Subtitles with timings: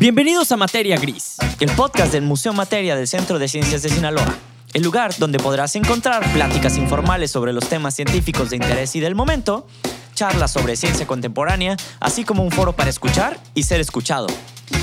[0.00, 1.36] Bienvenidos a Materia Gris.
[1.60, 4.34] el podcast del Museo Materia del Centro de Ciencias de Sinaloa,
[4.72, 9.14] el lugar donde podrás encontrar pláticas informales sobre los temas científicos de interés y del
[9.14, 9.66] momento,
[10.14, 14.26] charlas sobre ciencia contemporánea, así como un foro para escuchar y ser escuchado.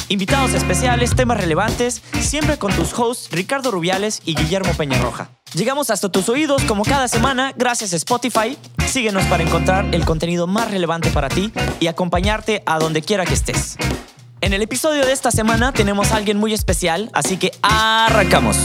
[0.07, 5.31] Invitados especiales, temas relevantes, siempre con tus hosts Ricardo Rubiales y Guillermo Peñarroja.
[5.55, 8.55] Llegamos hasta tus oídos como cada semana gracias a Spotify.
[8.85, 13.33] Síguenos para encontrar el contenido más relevante para ti y acompañarte a donde quiera que
[13.33, 13.77] estés.
[14.39, 18.55] En el episodio de esta semana tenemos a alguien muy especial, así que arrancamos.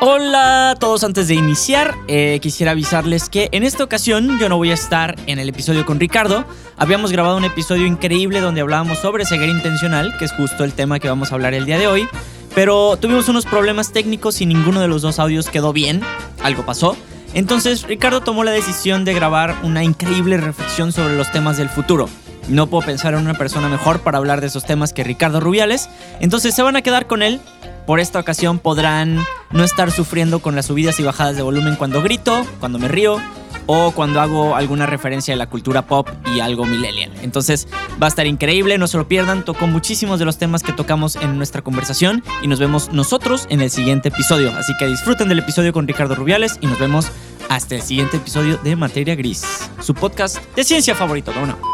[0.00, 4.58] Hola a todos, antes de iniciar, eh, quisiera avisarles que en esta ocasión yo no
[4.58, 6.44] voy a estar en el episodio con Ricardo.
[6.76, 11.00] Habíamos grabado un episodio increíble donde hablábamos sobre ceguera intencional, que es justo el tema
[11.00, 12.08] que vamos a hablar el día de hoy.
[12.54, 16.00] Pero tuvimos unos problemas técnicos y ninguno de los dos audios quedó bien.
[16.44, 16.96] Algo pasó.
[17.34, 22.08] Entonces Ricardo tomó la decisión de grabar una increíble reflexión sobre los temas del futuro.
[22.52, 25.88] No puedo pensar en una persona mejor para hablar de esos temas que Ricardo Rubiales.
[26.20, 27.40] Entonces se van a quedar con él.
[27.86, 32.02] Por esta ocasión podrán no estar sufriendo con las subidas y bajadas de volumen cuando
[32.02, 33.16] grito, cuando me río
[33.64, 37.10] o cuando hago alguna referencia a la cultura pop y algo millennial.
[37.22, 37.68] Entonces
[38.00, 39.46] va a estar increíble, no se lo pierdan.
[39.46, 43.62] Tocó muchísimos de los temas que tocamos en nuestra conversación y nos vemos nosotros en
[43.62, 44.54] el siguiente episodio.
[44.54, 47.10] Así que disfruten del episodio con Ricardo Rubiales y nos vemos
[47.48, 49.42] hasta el siguiente episodio de Materia Gris,
[49.80, 51.71] su podcast de ciencia favorito, ¿no?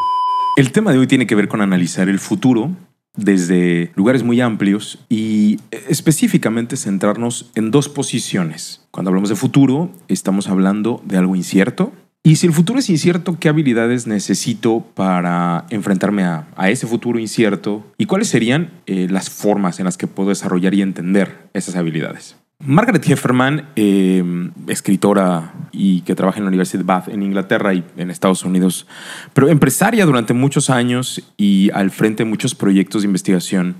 [0.59, 2.73] El tema de hoy tiene que ver con analizar el futuro
[3.15, 8.85] desde lugares muy amplios y específicamente centrarnos en dos posiciones.
[8.91, 11.93] Cuando hablamos de futuro, estamos hablando de algo incierto.
[12.25, 17.21] Y si el futuro es incierto, ¿qué habilidades necesito para enfrentarme a, a ese futuro
[17.21, 17.87] incierto?
[17.97, 22.35] ¿Y cuáles serían eh, las formas en las que puedo desarrollar y entender esas habilidades?
[22.61, 27.85] Margaret Hefferman, eh, escritora y que trabaja en la Universidad de Bath en Inglaterra y
[27.97, 28.89] en Estados Unidos,
[29.33, 33.77] pero empresaria durante muchos años y al frente de muchos proyectos de investigación,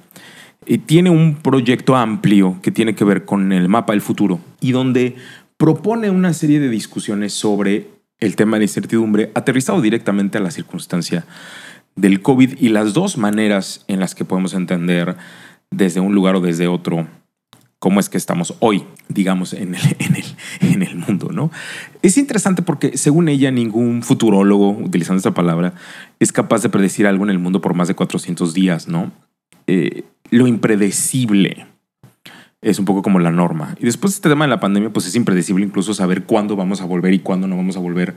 [0.65, 4.71] eh, tiene un proyecto amplio que tiene que ver con el mapa del futuro y
[4.71, 5.17] donde
[5.57, 10.53] propone una serie de discusiones sobre el tema de la incertidumbre aterrizado directamente a la
[10.53, 11.27] circunstancia
[11.97, 15.17] del COVID y las dos maneras en las que podemos entender
[15.71, 17.09] desde un lugar o desde otro
[17.79, 21.51] cómo es que estamos hoy, digamos, en el, mundo, ¿no?
[22.03, 25.75] Es interesante porque, según ella, ningún futurólogo, utilizando esta palabra,
[26.19, 29.13] es capaz de predecir algo en el mundo por más de 400 días, ¿no?
[29.67, 31.67] Eh, lo impredecible
[32.61, 33.77] es un poco como la norma.
[33.79, 36.81] Y después de este tema de la pandemia, pues es impredecible incluso saber cuándo vamos
[36.81, 38.15] a volver y cuándo no vamos a volver,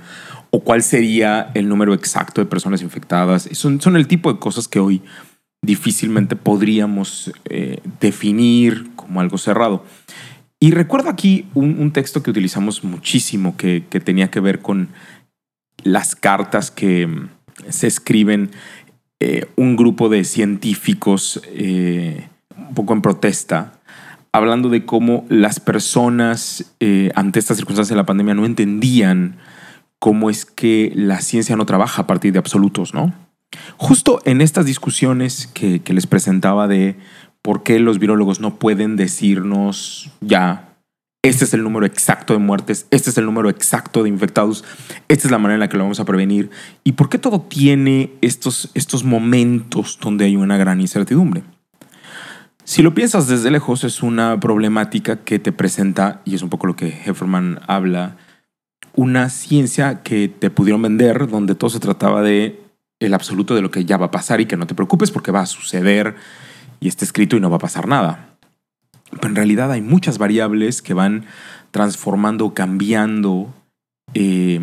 [0.50, 3.48] o cuál sería el número exacto de personas infectadas.
[3.52, 5.04] Son, son el tipo de cosas que hoy
[5.62, 9.86] difícilmente podríamos eh, definir como algo cerrado.
[10.60, 14.90] Y recuerdo aquí un, texto que utilizamos muchísimo que, tenía que ver con
[15.84, 17.30] las cartas que mm,
[17.70, 18.52] se escriben
[19.20, 23.80] eh, un grupo de científicos eh, un poco en protesta,
[24.32, 26.74] hablando de cómo las personas
[27.16, 29.38] ante estas circunstancias de la pandemia no entendían
[30.00, 33.14] cómo es que la ciencia no trabaja a partir de absolutos, ¿no?
[33.78, 36.97] Justo en estas discusiones que, les presentaba de
[37.41, 40.75] por qué los virólogos no pueden decirnos ya,
[41.23, 44.63] este es el número exacto de muertes, este es el número exacto de infectados,
[45.07, 46.50] esta es la manera en la que lo vamos a prevenir,
[46.84, 51.44] y por qué todo tiene estos, estos momentos donde hay una gran incertidumbre.
[52.63, 56.68] Si lo piensas desde lejos, es una problemática que te presenta, y es un poco
[56.68, 58.18] lo que Hefferman habla,
[58.94, 62.61] una ciencia que te pudieron vender donde todo se trataba de
[63.01, 65.31] el absoluto de lo que ya va a pasar y que no te preocupes porque
[65.31, 66.16] va a suceder
[66.79, 68.38] y está escrito y no va a pasar nada.
[69.09, 71.25] Pero en realidad hay muchas variables que van
[71.72, 73.53] transformando, cambiando
[74.13, 74.62] eh,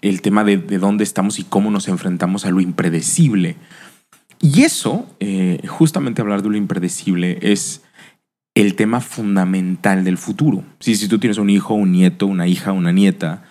[0.00, 3.56] el tema de, de, dónde estamos y cómo nos enfrentamos a lo impredecible.
[4.40, 7.82] Y eso, eh, justamente hablar de lo impredecible, es
[8.54, 10.64] el tema fundamental del futuro.
[10.78, 13.42] Si, si tú tienes un hijo, un nieto, una hija, una nieta,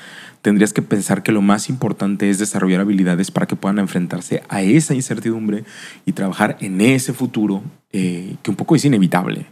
[0.42, 4.62] tendrías que pensar que lo más importante es desarrollar habilidades para que puedan enfrentarse a
[4.62, 5.64] esa incertidumbre
[6.06, 9.46] y trabajar en ese futuro eh, que un poco es inevitable.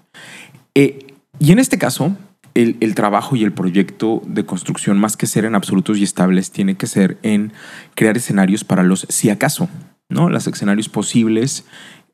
[0.75, 1.07] Eh,
[1.39, 2.16] y en este caso,
[2.54, 6.75] el, trabajo y el proyecto de construcción, más que ser en absolutos y estables, tiene
[6.75, 7.54] que ser en
[7.94, 9.69] crear escenarios para los si acaso,
[10.10, 10.30] ¿no?
[10.30, 11.66] Los escenarios posibles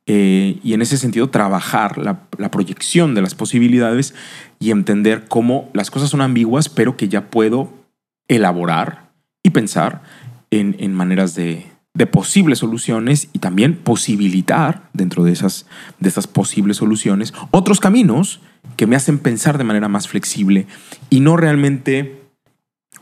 [0.06, 4.14] eh, y en ese sentido trabajar la, proyección de las posibilidades
[4.60, 7.72] y entender cómo las cosas son ambiguas, pero que ya puedo
[8.36, 9.12] elaborar
[9.44, 10.02] y pensar
[10.52, 15.66] en, en maneras de, de, posibles soluciones y también posibilitar dentro de esas,
[16.00, 18.42] de esas posibles soluciones otros caminos
[18.78, 20.68] que me hacen pensar de manera más flexible
[21.10, 22.24] y no realmente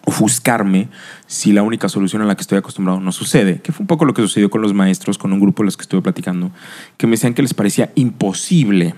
[0.06, 0.90] ofuscarme
[1.28, 4.06] si la única solución a la que estoy acostumbrado no sucede, que fue un poco
[4.06, 6.52] lo que sucedió con los maestros, con un grupo de los que estuve platicando,
[6.98, 8.96] que me decían que les parecía imposible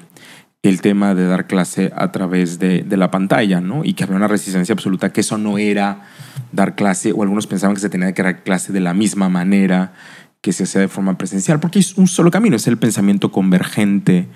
[0.63, 3.83] el tema de dar clase a través de, de, la pantalla, ¿no?
[3.83, 6.07] Y que había una resistencia absoluta, que eso no era
[6.51, 9.93] dar clase, o algunos pensaban que se tenía que dar clase de la misma manera
[10.43, 14.27] que se hacía de forma presencial, porque es un solo camino, es el pensamiento convergente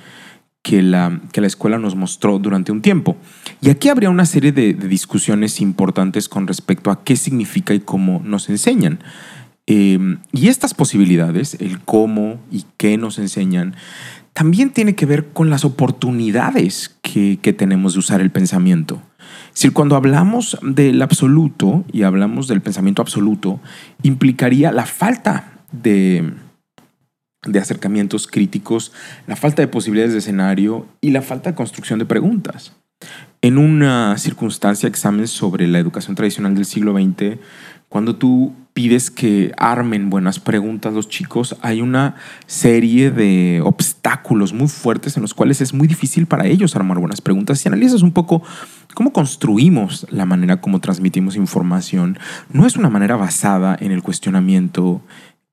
[0.62, 3.18] que la, que la escuela nos mostró durante un tiempo.
[3.62, 8.22] Y aquí habría una serie de, discusiones importantes con respecto a qué significa y cómo
[8.24, 9.00] nos enseñan.
[9.66, 13.76] Eh, y estas posibilidades, el cómo y qué nos enseñan,
[14.38, 19.02] también tiene que ver con las oportunidades que, tenemos de usar el pensamiento.
[19.48, 23.60] Es decir, cuando hablamos del absoluto y hablamos del pensamiento absoluto,
[24.04, 26.34] implicaría la falta de
[27.60, 28.94] acercamientos críticos,
[29.26, 32.74] la falta de posibilidades de escenario y la falta de construcción de preguntas.
[33.42, 37.40] En una circunstancia, examen sobre la educación tradicional del siglo XX,
[37.90, 42.14] cuando tú pides que armen buenas preguntas los chicos, hay una
[42.46, 47.22] serie de obstáculos muy fuertes en los cuales es muy difícil para ellos armar buenas
[47.22, 47.60] preguntas.
[47.60, 48.44] Si analizas un poco
[48.94, 52.20] cómo construimos la manera como transmitimos información,
[52.52, 55.02] no es una manera basada en el cuestionamiento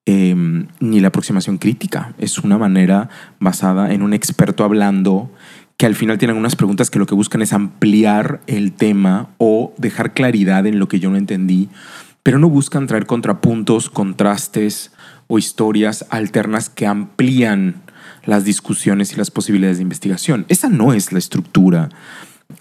[0.04, 0.34] eh,
[0.80, 3.08] ni la aproximación crítica, es una manera
[3.40, 5.30] basada en un experto hablando
[5.78, 9.72] que al final tienen unas preguntas que lo que buscan es ampliar el tema o
[9.78, 11.68] dejar claridad en lo que yo no entendí
[12.24, 14.90] pero no buscan traer contrapuntos, contrastes
[15.28, 17.82] o historias alternas que amplían
[18.24, 20.46] las discusiones y las posibilidades de investigación.
[20.48, 21.90] Esa no es la estructura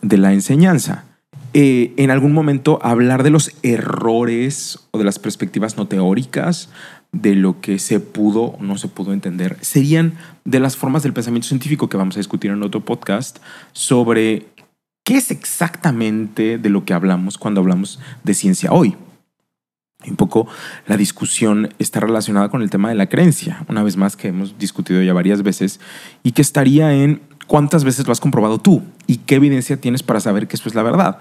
[0.01, 1.05] de la enseñanza.
[1.53, 6.69] Eh, en algún momento hablar de los errores o de las perspectivas no teóricas,
[7.13, 11.13] de lo que se pudo o no se pudo entender, serían de las formas del
[11.13, 13.37] pensamiento científico que vamos a discutir en otro podcast
[13.71, 14.47] sobre
[15.05, 18.97] qué es exactamente de lo que hablamos cuando hablamos de ciencia hoy.
[20.07, 20.47] Un poco
[20.87, 24.57] la discusión está relacionada con el tema de la creencia, una vez más que hemos
[24.57, 25.79] discutido ya varias veces,
[26.23, 30.19] y que estaría en cuántas veces lo has comprobado tú y qué evidencia tienes para
[30.19, 31.19] saber que eso es la verdad.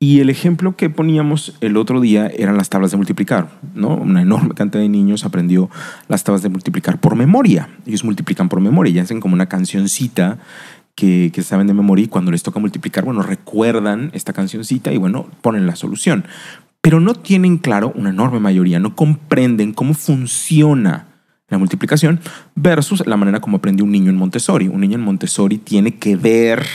[0.00, 3.96] Y el ejemplo que poníamos el otro día eran las tablas de multiplicar, ¿no?
[3.96, 5.70] Una enorme cantidad de niños aprendió
[6.08, 7.70] las tablas de multiplicar por memoria.
[7.86, 10.38] Ellos multiplican por memoria y hacen como una cancioncita
[10.94, 14.98] que, que, saben de memoria y cuando les toca multiplicar, bueno, recuerdan esta cancioncita y
[14.98, 16.26] bueno, ponen la solución
[16.84, 21.06] pero no tienen claro, una enorme mayoría, no comprenden cómo funciona
[21.48, 22.20] la multiplicación
[22.54, 24.68] versus la manera como aprende un niño en Montessori.
[24.68, 26.66] Un niño en Montessori tiene que ver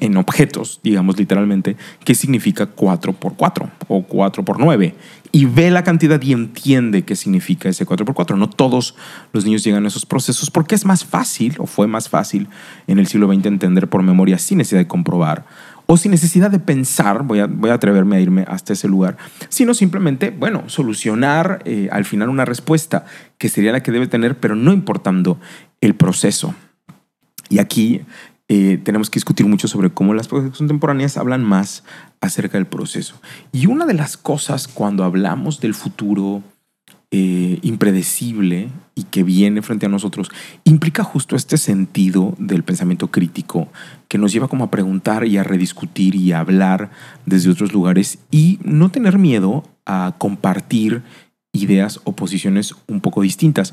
[0.00, 4.94] en objetos, digamos literalmente, qué significa 4 por 4 o 4 por 9
[5.32, 8.96] y ve la cantidad y entiende qué significa ese 4 por 4 No todos
[9.32, 12.48] los niños llegan a esos procesos porque es más fácil o fue más fácil
[12.86, 15.46] en el siglo XX entender por memoria sin necesidad de comprobar
[15.86, 19.16] o sin necesidad de pensar, voy a, voy a atreverme a irme hasta ese lugar,
[19.48, 23.04] sino simplemente, bueno, solucionar eh, al final una respuesta
[23.38, 25.38] que sería la que debe tener, pero no importando
[25.80, 26.54] el proceso.
[27.48, 28.02] Y aquí
[28.48, 31.84] eh, tenemos que discutir mucho sobre cómo las profesiones contemporáneas hablan más
[32.20, 33.20] acerca del proceso.
[33.52, 36.42] Y una de las cosas cuando hablamos del futuro,
[37.18, 40.28] eh, impredecible y que viene frente a nosotros,
[40.64, 43.68] implica justo este sentido del pensamiento crítico
[44.06, 46.90] que nos lleva como a preguntar y a rediscutir y a hablar
[47.24, 51.04] desde otros lugares y no tener miedo a compartir
[51.52, 53.72] ideas o posiciones un poco distintas.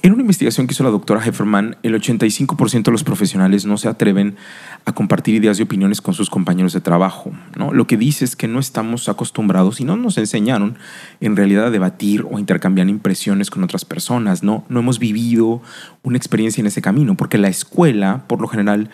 [0.00, 3.88] En una investigación que hizo la doctora Hefferman, el 85% de los profesionales no se
[3.88, 4.36] atreven
[4.84, 7.32] a compartir ideas y opiniones con sus compañeros de trabajo.
[7.56, 7.72] ¿no?
[7.72, 10.78] Lo que dice es que no estamos acostumbrados y no nos enseñaron
[11.20, 14.44] en realidad a debatir o intercambiar impresiones con otras personas.
[14.44, 15.62] No, no hemos vivido
[16.04, 18.90] una experiencia en ese camino, porque la escuela, por lo general,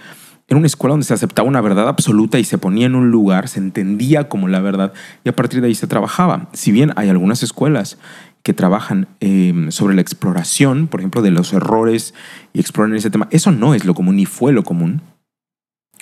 [0.49, 3.49] era una escuela donde se aceptaba una verdad absoluta y se ponía en un lugar,
[3.49, 4.93] se entendía como la verdad
[5.23, 6.49] y a partir de ahí se trabajaba.
[6.53, 7.99] Si bien hay algunas escuelas
[8.45, 12.15] que trabajan em, sobre la exploración, por ejemplo, de los errores
[12.53, 15.01] y exploran ese tema, eso no es lo común ni fue lo común.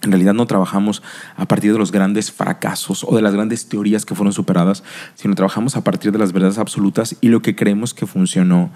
[0.02, 1.04] En realidad no trabajamos
[1.36, 4.82] a partir de los grandes fracasos o de las grandes teorías que fueron superadas,
[5.14, 8.72] sino trabajamos a partir de las verdades absolutas y lo que creemos que funcionó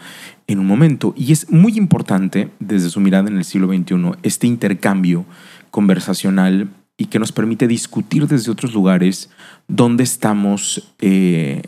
[0.47, 1.13] en un momento.
[1.17, 5.27] Y es muy importante, desde su mirada en el siglo XXI, este intercambio
[5.73, 9.29] conversacional y que nos permite discutir desde otros lugares
[9.67, 11.63] dónde estamos eh,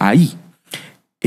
[0.00, 0.36] ahí.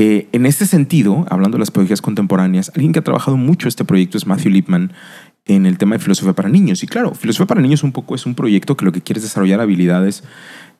[0.00, 3.84] Eh, en este sentido, hablando de las pedagogías contemporáneas, alguien que ha trabajado mucho este
[3.84, 4.92] proyecto es Matthew Lipman
[5.44, 6.84] en el tema de filosofía para niños.
[6.84, 9.24] Y claro, filosofía para niños un poco es un proyecto que lo que quiere es
[9.24, 10.22] desarrollar habilidades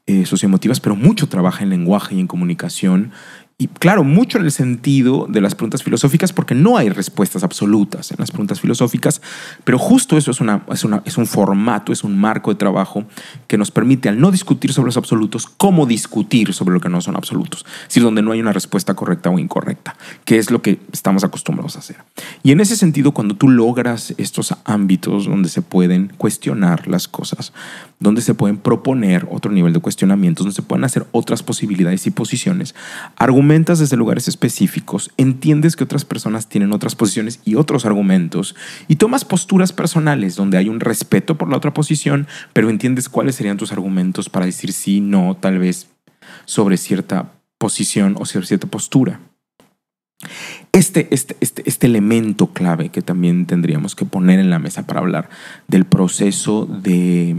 [0.07, 3.11] eh, socioemotivas, pero mucho trabaja en lenguaje y en comunicación
[3.61, 8.13] Y claro, mucho en el sentido de las preguntas filosóficas, porque no hay respuestas absolutas
[8.13, 9.21] en las preguntas filosóficas,
[9.65, 13.05] pero justo eso es, una, es, es un formato, es un marco de trabajo
[13.49, 17.01] que nos permite, al no discutir sobre los absolutos, cómo discutir sobre lo que no
[17.01, 20.79] son absolutos, es donde no hay una respuesta correcta o incorrecta, que es lo que
[20.93, 21.97] estamos acostumbrados a hacer.
[22.45, 27.53] Y en ese sentido, cuando tú logras estos ámbitos donde se pueden cuestionar las cosas,
[28.01, 32.11] donde se pueden proponer otro nivel de cuestionamientos, donde se pueden hacer otras posibilidades y
[32.11, 32.75] posiciones,
[33.17, 38.55] argumentas desde lugares específicos, entiendes que otras personas tienen otras posiciones y otros argumentos,
[38.87, 43.35] y tomas posturas personales donde hay un respeto por la otra posición, pero entiendes cuáles
[43.35, 45.89] serían tus argumentos para decir sí, no, tal vez
[46.45, 49.21] sobre cierta posición o sobre cierta postura.
[50.73, 55.01] Este, este, este, este, elemento clave que también tendríamos que poner en la mesa para
[55.01, 55.29] hablar
[55.69, 57.37] del proceso de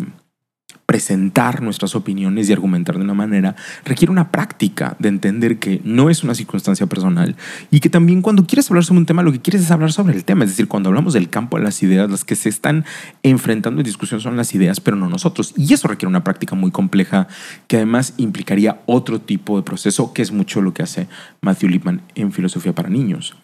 [0.90, 3.56] presentar nuestras opiniones y argumentar de una manera
[3.86, 7.36] requiere una práctica de entender que no es una circunstancia personal
[7.70, 10.16] y que también cuando quieres hablar sobre un tema lo que quieres es hablar sobre
[10.16, 12.86] el tema, es decir, cuando hablamos del campo de las ideas, las que se están
[13.22, 15.54] enfrentando en discusión son las ideas, pero no nosotros.
[15.56, 17.28] Y eso requiere una práctica muy compleja
[17.68, 21.08] que además implicaría otro tipo de proceso, que es mucho lo que hace
[21.42, 23.36] Matthew Lipman en Filosofía para Niños.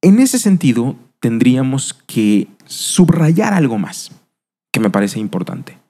[0.00, 4.10] En ese sentido, tendríamos que subrayar algo más
[4.72, 5.84] que me parece importante.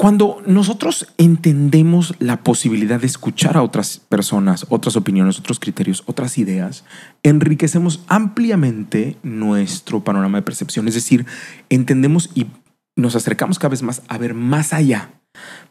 [0.00, 6.38] Cuando nosotros entendemos la posibilidad de escuchar a otras personas, otras opiniones, otros criterios, otras
[6.38, 6.84] ideas,
[7.24, 10.86] enriquecemos ampliamente nuestro panorama de percepción.
[10.86, 11.26] Es decir,
[11.68, 12.46] entendemos y
[12.94, 15.10] nos acercamos cada vez más a ver más allá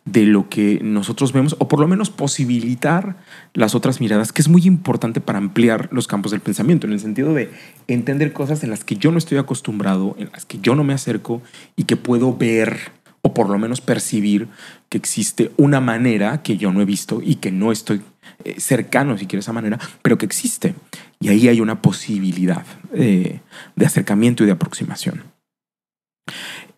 [0.04, 3.18] de lo que nosotros vemos, o por lo menos posibilitar
[3.54, 7.00] las otras miradas, que es muy importante para ampliar los campos del pensamiento, en el
[7.00, 7.52] sentido de
[7.88, 10.94] entender cosas en las que yo no estoy acostumbrado, en las que yo no me
[10.94, 11.42] acerco
[11.76, 12.97] y que puedo ver
[13.28, 14.48] o por lo menos percibir
[14.88, 18.02] que existe una manera que yo no he visto y que no estoy
[18.46, 20.76] eh, cercano, si quiero, esa manera, pero que existe.
[21.20, 23.42] Y ahí hay una posibilidad eh,
[23.76, 25.24] de acercamiento y de aproximación.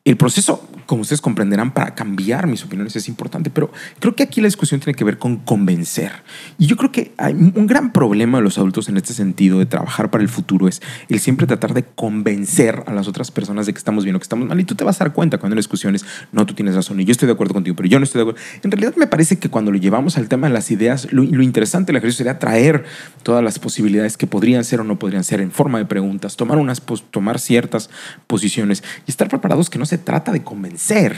[0.10, 4.42] El proceso como ustedes comprenderán, para cambiar mis opiniones es importante, pero creo que aquí
[4.42, 6.12] la discusión tiene que ver con convencer.
[6.58, 9.68] Y yo creo que hay un gran problema de los adultos en este sentido de
[9.68, 13.74] trabajar para el futuro es el siempre tratar de convencer a las otras personas de
[13.74, 14.60] que estamos bien o que estamos mal.
[14.60, 17.06] Y tú te vas a dar cuenta cuando en discusiones, no, tú tienes razón y
[17.06, 18.42] yo estoy de acuerdo contigo, pero yo no estoy de acuerdo.
[18.64, 21.44] En realidad me parece que cuando lo llevamos al tema de las ideas, lo, lo
[21.44, 22.84] interesante del ejercicio sería traer
[23.22, 26.58] todas las posibilidades que podrían ser o no podrían ser en forma de preguntas, tomar,
[26.58, 27.92] unas, tomar ciertas
[28.26, 31.18] posiciones y estar preparados que no se trata de convencer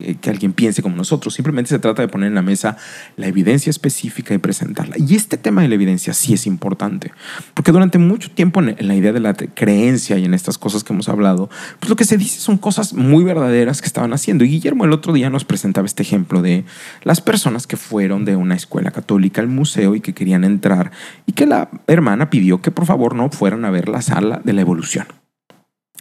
[0.00, 1.34] eh, que alguien piense como nosotros.
[1.34, 2.76] Simplemente se trata de poner en la mesa
[3.16, 4.96] la evidencia específica y presentarla.
[4.98, 7.12] Y este tema de la evidencia sí es importante,
[7.54, 10.92] porque durante mucho tiempo en la idea de la creencia y en estas cosas que
[10.92, 14.44] hemos hablado, pues lo que se dice son cosas muy verdaderas que estaban haciendo.
[14.44, 16.64] Y Guillermo el otro día nos presentaba este ejemplo de
[17.02, 20.92] las personas que fueron de una escuela católica al museo y que querían entrar
[21.26, 24.52] y que la hermana pidió que por favor no fueran a ver la sala de
[24.52, 25.19] la evolución.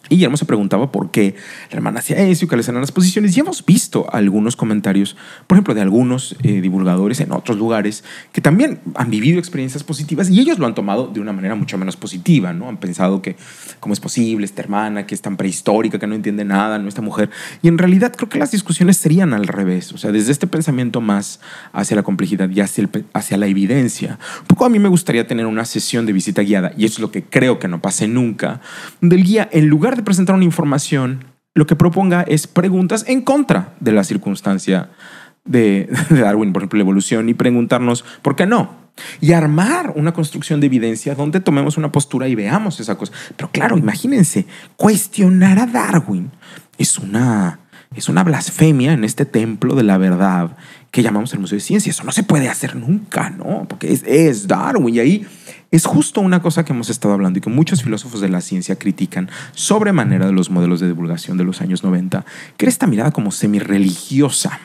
[0.08, 1.36] Y Guillermo se preguntaba por qué
[1.70, 3.36] la hermana hacía eso y cuáles eran las posiciones.
[3.36, 5.16] Y hemos visto algunos comentarios,
[5.46, 10.30] por ejemplo, de algunos eh, divulgadores en otros lugares que también han vivido experiencias positivas
[10.30, 12.70] y ellos lo han tomado de una manera mucho menos positiva, ¿no?
[12.70, 13.36] Han pensado que
[13.80, 16.88] cómo es posible esta hermana que es tan prehistórica, que no entiende nada, ¿no?
[16.88, 17.30] Esta mujer.
[17.62, 21.02] Y en realidad creo que las discusiones serían al revés, o sea, desde este pensamiento
[21.02, 21.40] más
[21.74, 24.18] hacia la complejidad y hacia, hacia la evidencia.
[24.42, 27.00] Un poco a mí me gustaría tener una sesión de visita guiada, y eso es
[27.00, 28.62] lo que creo que no pase nunca,
[29.02, 33.74] del guía, en lugar de presentar una información, lo que proponga es preguntas en contra
[33.80, 34.90] de la circunstancia
[35.46, 38.78] de, Darwin, por ejemplo, la evolución, y preguntarnos por qué no.
[39.22, 43.14] Y armar una construcción de evidencia donde tomemos una postura y veamos esa cosa.
[43.36, 46.32] Pero claro, imagínense, cuestionar a Darwin
[46.78, 47.60] es una,
[47.96, 50.58] es una blasfemia en este templo de la verdad
[50.92, 51.90] que llamamos el Museo de Ciencia.
[51.90, 53.66] Eso no se puede hacer nunca, ¿no?
[53.70, 55.28] Porque es, es Darwin y ahí
[55.72, 58.78] es justo una cosa que hemos estado hablando y que muchos filósofos de la ciencia
[58.78, 62.26] critican sobremanera de los modelos de divulgación de los años 90,
[62.58, 64.60] que era esta mirada como semi-religiosa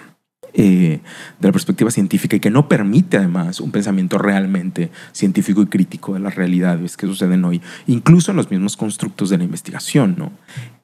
[0.56, 1.00] eh,
[1.40, 6.14] de la perspectiva científica y que no permite además un pensamiento realmente científico y crítico
[6.14, 10.14] de las realidades que suceden hoy, incluso en los mismos constructos de la investigación.
[10.16, 10.30] ¿no?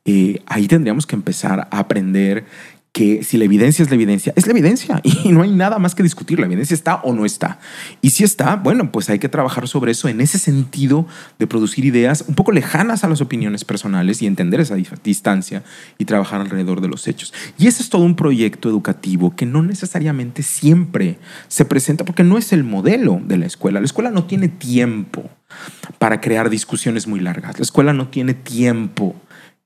[0.04, 2.46] Eh, ahí tendríamos que empezar a aprender
[2.92, 5.94] que si la evidencia es la evidencia, es la evidencia y no hay nada más
[5.94, 6.40] que discutir.
[6.40, 7.58] La evidencia está o no está.
[8.00, 11.06] Y si está, bueno, pues hay que trabajar sobre eso en ese sentido
[11.38, 15.62] de producir ideas un poco lejanas a las opiniones personales y entender esa distancia
[15.98, 17.32] y trabajar alrededor de los hechos.
[17.58, 21.18] Y ese es todo un proyecto educativo que no necesariamente siempre
[21.48, 23.80] se presenta porque no es el modelo de la escuela.
[23.80, 25.30] La escuela no tiene tiempo
[25.98, 27.58] para crear discusiones muy largas.
[27.58, 29.14] La escuela no tiene tiempo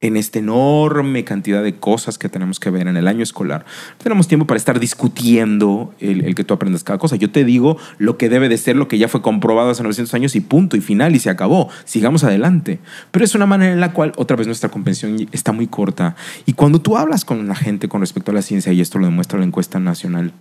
[0.00, 3.64] en esta enorme cantidad de cosas que tenemos que ver en el año escolar.
[3.98, 7.16] tenemos tiempo para estar discutiendo el, que tú aprendas cada cosa.
[7.16, 10.12] Yo te digo lo que debe de ser, lo que ya fue comprobado hace 900
[10.14, 11.70] años y punto, y final, y se acabó.
[11.84, 12.80] Sigamos adelante.
[13.10, 16.16] Pero es una manera en la cual, otra vez, nuestra comprensión está muy corta.
[16.44, 19.06] Y cuando tú hablas con la gente con respecto a la ciencia, y esto lo
[19.06, 20.32] demuestra la encuesta nacional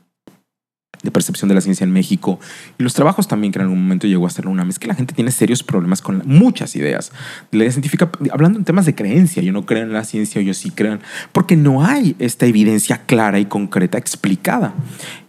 [1.04, 2.40] de percepción de la ciencia en México
[2.80, 4.96] y los trabajos también que en algún momento llegó a hacer una es que la
[4.96, 7.12] gente tiene serios problemas con muchas ideas.
[7.52, 10.54] La idea científica, hablando en temas de creencia, yo no creo en la ciencia, yo
[10.54, 11.00] sí creo,
[11.32, 14.74] porque no hay esta evidencia clara y concreta explicada.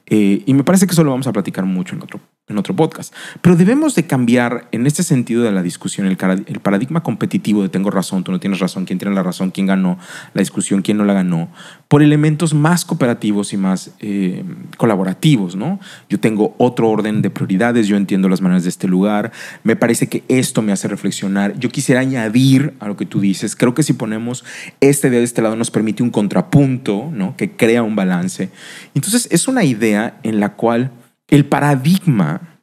[0.07, 2.77] Eh, y me parece que eso lo vamos a platicar mucho en otro, en otro
[2.77, 3.15] podcast.
[3.41, 7.71] Pero debemos de cambiar en este sentido de la discusión el, el, paradigma competitivo de
[7.71, 9.99] tengo razón, tú no tienes razón, quién tiene la razón, quién ganó
[10.35, 11.49] la discusión, quién no la ganó,
[11.89, 14.45] por elementos más cooperativos y más eh,
[14.77, 15.57] colaborativos.
[15.57, 15.81] ¿no?
[16.11, 19.33] Yo tengo otro orden de prioridades, yo entiendo las maneras de este lugar,
[19.63, 21.59] me parece que esto me hace reflexionar.
[21.59, 24.45] Yo quisiera añadir a lo que tú dices, creo que si ponemos
[24.81, 27.37] este de este lado nos permite un contrapunto ¿no?
[27.39, 28.51] que crea un balance.
[28.95, 30.93] Entonces es una idea en la cual
[31.29, 32.55] el paradigma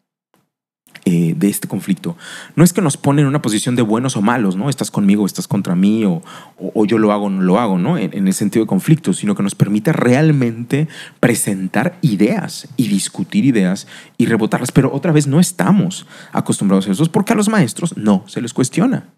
[1.04, 2.16] eh, de este conflicto
[2.56, 4.70] no es que nos pone en una posición de buenos o malos, ¿no?
[4.70, 6.22] Estás conmigo, estás contra mí, o,
[6.86, 7.98] yo lo hago o no lo hago, ¿no?
[7.98, 10.88] En, en, el sentido de conflicto, sino que nos permite realmente
[11.20, 14.72] presentar ideas y discutir ideas y rebotarlas.
[14.72, 18.54] Pero otra vez no estamos acostumbrados a eso, porque a los maestros no se les
[18.54, 19.10] cuestiona.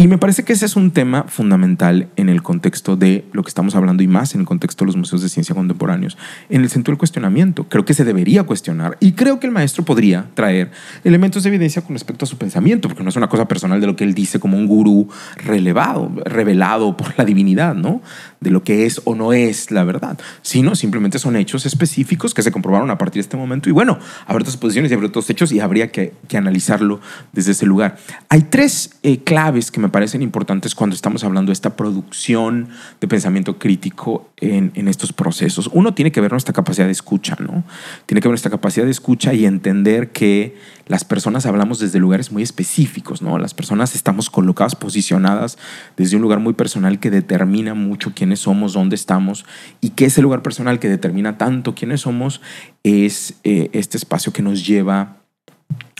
[0.00, 3.48] Y me parece que ese es un tema fundamental en el contexto de lo que
[3.48, 6.16] estamos hablando y más en el contexto de los museos de ciencia contemporáneos,
[6.50, 7.64] en el sentido del cuestionamiento.
[7.68, 10.70] Creo que se debería cuestionar y creo que el maestro podría traer
[11.02, 13.88] elementos de evidencia con respecto a su pensamiento, porque no es una cosa personal de
[13.88, 18.00] lo que él dice como un gurú relevado, revelado por la divinidad, ¿no?
[18.40, 22.42] De lo que es o no es la verdad, sino simplemente son hechos específicos que
[22.42, 25.28] se comprobaron a partir de este momento y bueno, habrá otras posiciones y habrá otros
[25.28, 27.00] hechos y habría que, analizarlo
[27.32, 27.96] desde ese lugar.
[28.28, 33.06] Hay tres eh, claves que me parecen importantes cuando estamos hablando de esta producción de
[33.06, 35.70] pensamiento crítico en, en, estos procesos.
[35.72, 37.62] Uno tiene que ver nuestra capacidad de escucha, ¿no?
[38.06, 42.32] Tiene que ver nuestra capacidad de escucha y entender que las personas hablamos desde lugares
[42.32, 43.38] muy específicos, ¿no?
[43.38, 45.56] Las personas estamos colocadas, posicionadas
[45.96, 49.46] desde un lugar muy personal que determina mucho quiénes somos, dónde estamos
[49.80, 52.40] y que ese lugar personal que determina tanto quiénes somos
[52.82, 55.18] es eh, este espacio que nos lleva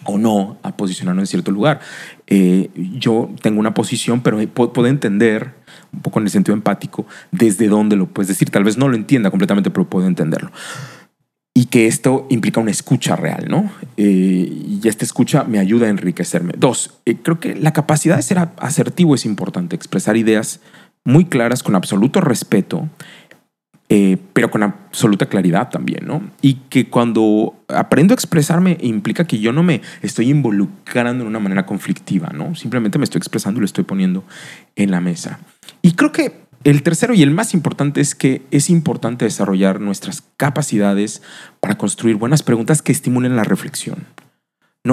[0.04, 1.80] o no a posicionarnos en cierto lugar.
[2.30, 5.54] Eh, yo tengo una posición, pero puedo entender,
[5.92, 8.50] un poco en el sentido empático, desde dónde lo puedes decir.
[8.50, 10.52] Tal vez no lo entienda completamente, pero puedo entenderlo.
[11.54, 13.70] Y que esto implica una escucha real, ¿no?
[13.96, 16.52] Eh, y esta escucha me ayuda a enriquecerme.
[16.56, 20.60] Dos, eh, creo que la capacidad de ser asertivo es importante, expresar ideas
[21.04, 22.88] muy claras con absoluto respeto
[23.90, 26.22] eh, pero con absoluta claridad también, ¿no?
[26.42, 31.38] Y que cuando aprendo a expresarme implica que yo no me estoy involucrando en una
[31.38, 32.54] manera conflictiva, ¿no?
[32.54, 34.24] Simplemente me estoy expresando y lo estoy poniendo
[34.76, 35.40] en la mesa.
[35.80, 40.22] Y creo que el tercero y el más importante es que es importante desarrollar nuestras
[40.36, 41.22] capacidades
[41.60, 44.04] para construir buenas preguntas que estimulen la reflexión.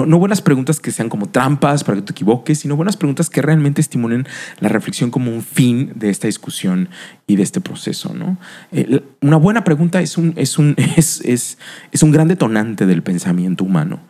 [0.04, 3.40] No, buenas preguntas que sean como trampas para que te equivoques, sino buenas preguntas que
[3.40, 4.26] realmente estimulen
[4.60, 6.90] la reflexión como un fin de esta discusión
[7.26, 8.12] y de este proceso.
[8.12, 8.36] ¿no?
[8.72, 11.58] Eh, una buena pregunta es un, es, un, es, es,
[11.92, 14.00] es un gran detonante del pensamiento humano.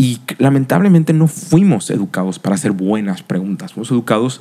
[0.00, 3.72] Y lamentablemente no fuimos educados para hacer buenas preguntas.
[3.72, 4.40] Fuimos educados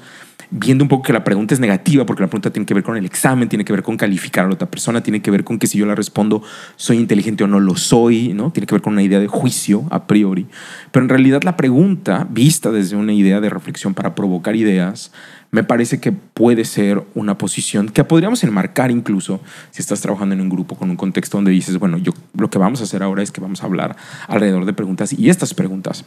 [0.50, 2.98] viendo un poco que la pregunta es negativa, porque la pregunta tiene que ver con
[2.98, 5.60] el examen, tiene que ver con calificar a la otra persona, tiene que ver con
[5.60, 6.42] que si yo la respondo
[6.76, 8.52] soy inteligente o no lo soy, ¿no?
[8.52, 10.48] Tiene que ver con una idea de juicio a priori.
[10.92, 15.12] Pero en realidad la pregunta, vista desde una idea de reflexión para provocar ideas,
[15.52, 19.40] me parece que puede ser una posición que podríamos enmarcar incluso
[19.72, 22.58] si estás trabajando en un grupo con un contexto donde dices, bueno, yo lo que
[22.58, 23.96] vamos a hacer ahora es que vamos a hablar
[24.28, 26.06] alrededor de preguntas y estas preguntas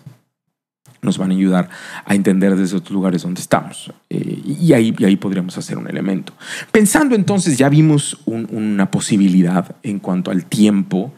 [1.02, 1.68] nos van a ayudar
[2.04, 3.92] a entender desde otros lugares donde estamos.
[4.08, 6.32] Eh, y, ahí, ahí podríamos hacer un elemento.
[6.72, 11.12] Pensando entonces, ya vimos una posibilidad en cuanto al tiempo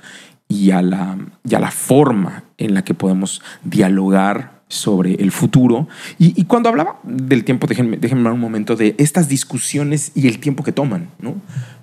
[0.49, 5.89] y a, la, y la forma en la que podemos dialogar sobre el futuro.
[6.19, 10.65] Y, cuando hablaba del tiempo, déjenme, déjenme un momento de estas discusiones y el tiempo
[10.65, 11.35] que toman, ¿no?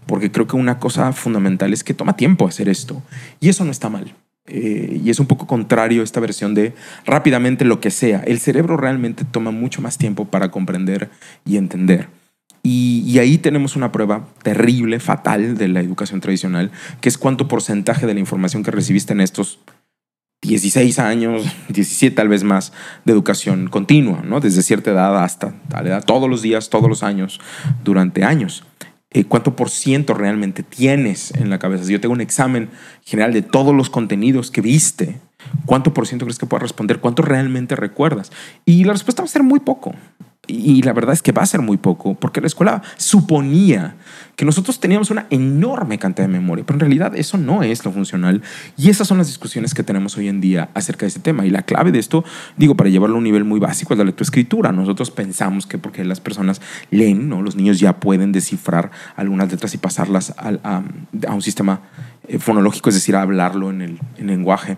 [0.07, 3.01] Porque creo que una cosa fundamental es que toma tiempo hacer esto.
[3.39, 4.15] Y eso no está mal.
[4.49, 6.73] Eh, y es un poco contrario esta versión de
[7.05, 8.21] rápidamente lo que sea.
[8.25, 11.09] El cerebro realmente toma mucho más tiempo para comprender
[11.45, 12.07] y entender.
[12.61, 17.47] Y, y, ahí tenemos una prueba terrible, fatal de la educación tradicional, que es cuánto
[17.47, 19.59] porcentaje de la información que recibiste en estos
[20.41, 22.71] 16 años, 17 tal vez más,
[23.05, 24.39] de educación continua, ¿no?
[24.39, 27.39] desde cierta edad hasta tal edad, todos los días, todos los años,
[27.83, 28.63] durante años.
[29.11, 31.83] Eh, cuánto por ciento realmente tienes en la cabeza.
[31.83, 32.69] Si yo tengo un examen
[33.03, 35.19] general de todos los contenidos que viste,
[35.65, 36.99] ¿cuánto por ciento crees que puedas responder?
[36.99, 38.31] ¿Cuánto realmente recuerdas?
[38.65, 39.95] Y la respuesta va a ser muy poco.
[40.49, 43.95] Y la verdad es que va a ser muy poco, porque la escuela suponía
[44.35, 47.91] que nosotros teníamos una enorme cantidad de memoria, pero en realidad eso no es lo
[47.91, 48.41] funcional.
[48.77, 51.45] Y esas son las discusiones que tenemos hoy en día acerca de ese tema.
[51.45, 52.23] Y la clave de esto,
[52.57, 54.71] digo, para llevarlo a un nivel muy básico, es la lectoescritura.
[54.71, 57.41] Nosotros pensamos que porque las personas leen, ¿no?
[57.41, 60.83] los niños ya pueden descifrar algunas letras y pasarlas a,
[61.27, 61.81] a un sistema
[62.27, 64.77] eh, fonológico, es decir, a hablarlo en el en lenguaje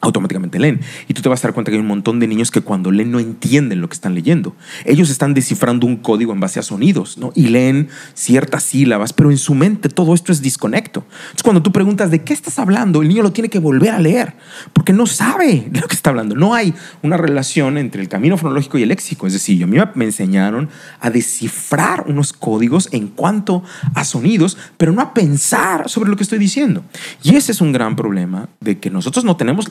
[0.00, 0.80] automáticamente leen.
[1.08, 2.92] Y tú te vas a dar cuenta que hay un montón de niños que cuando
[2.92, 4.54] leen no entienden lo que están leyendo.
[4.84, 7.32] Ellos están descifrando un código en base a sonidos, ¿no?
[7.34, 11.04] Y leen ciertas sílabas, pero en su mente todo esto es disconecto.
[11.10, 13.98] Entonces cuando tú preguntas de qué estás hablando, el niño lo tiene que volver a
[13.98, 14.34] leer,
[14.72, 16.36] porque no sabe de lo que está hablando.
[16.36, 19.26] No hay una relación entre el camino fonológico y el léxico.
[19.26, 20.68] Es decir, a mí me enseñaron
[21.00, 26.22] a descifrar unos códigos en cuanto a sonidos, pero no a pensar sobre lo que
[26.22, 26.84] estoy diciendo.
[27.22, 29.68] Y ese es un gran problema de que nosotros no tenemos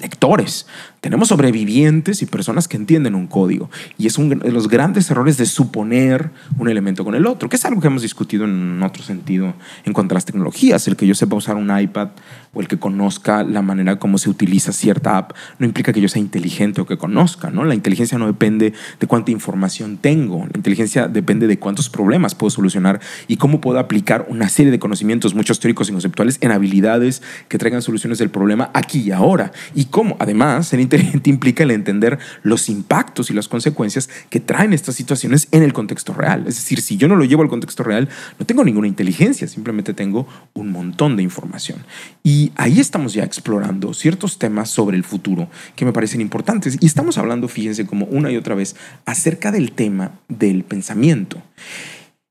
[1.02, 3.70] tenemos sobrevivientes y personas que entienden un código.
[3.98, 7.56] Y es uno de los grandes errores de suponer un elemento con el otro, que
[7.56, 9.54] es algo que hemos discutido en otro sentido
[9.86, 10.88] en cuanto a las tecnologías.
[10.88, 12.10] El que yo sepa usar un iPad
[12.58, 16.10] o el que conozca la manera como se utiliza cierta app no implica que yo
[16.10, 17.50] sea inteligente o que conozca.
[17.52, 17.64] ¿no?
[17.64, 20.40] La inteligencia no depende de cuánta información tengo.
[20.40, 24.80] La inteligencia depende de cuántos problemas puedo solucionar y cómo puedo aplicar una serie de
[24.80, 29.52] conocimientos, muchos teóricos y conceptuales, en habilidades que traigan soluciones del problema aquí y ahora.
[29.76, 34.74] Y cómo Además, ser inteligente implica el entender los impactos y las consecuencias que traen
[34.74, 36.46] estas situaciones en el contexto real.
[36.48, 39.94] Es decir, si yo no lo llevo al contexto real, no tengo ninguna inteligencia, simplemente
[39.94, 41.80] tengo un montón de información.
[42.24, 46.78] Y ahí estamos ya explorando ciertos temas sobre el futuro que me parecen importantes.
[46.80, 51.42] Y estamos hablando, fíjense, como una y otra vez, acerca del tema del pensamiento.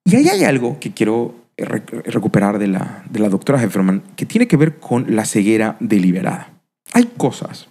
[0.05, 4.46] Y ahí hay algo que quiero recuperar de la, de la doctora Hefferman que tiene
[4.46, 6.57] que ver con la ceguera deliberada
[6.92, 7.68] hay cosas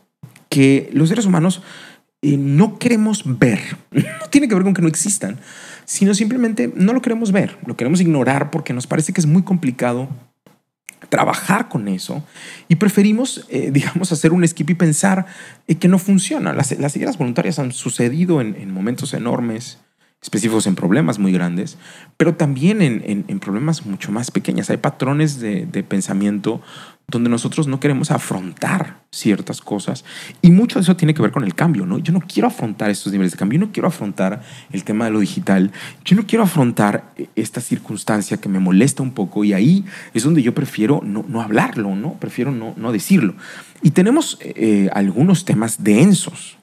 [0.49, 1.62] que los seres humanos
[2.21, 3.60] eh, no queremos ver.
[4.21, 5.39] No tiene que ver con que no existan,
[5.86, 9.43] sino simplemente no lo queremos ver, lo queremos ignorar porque nos parece que es muy
[9.43, 10.10] complicado
[11.09, 12.23] trabajar con eso
[12.67, 15.25] y preferimos, eh, digamos, hacer un skip y pensar
[15.67, 16.53] eh, que no funciona.
[16.53, 19.79] Las, las voluntarias han sucedido en, momentos enormes,
[20.21, 21.77] específicos en problemas muy grandes,
[22.17, 24.69] pero también en, problemas mucho más pequeños.
[24.69, 26.61] Hay patrones de, de pensamiento
[27.07, 30.03] donde nosotros no queremos afrontar ciertas cosas.
[30.41, 31.99] Y mucho de eso tiene que ver con el cambio, ¿no?
[31.99, 34.41] Yo no quiero afrontar estos niveles de cambio, yo no quiero afrontar
[34.71, 35.71] el tema de lo digital,
[36.03, 40.41] yo no quiero afrontar esta circunstancia que me molesta un poco y ahí es donde
[40.41, 42.13] yo prefiero no, hablarlo, ¿no?
[42.13, 43.35] Prefiero no, no decirlo.
[43.81, 46.57] Y tenemos eh, algunos temas densos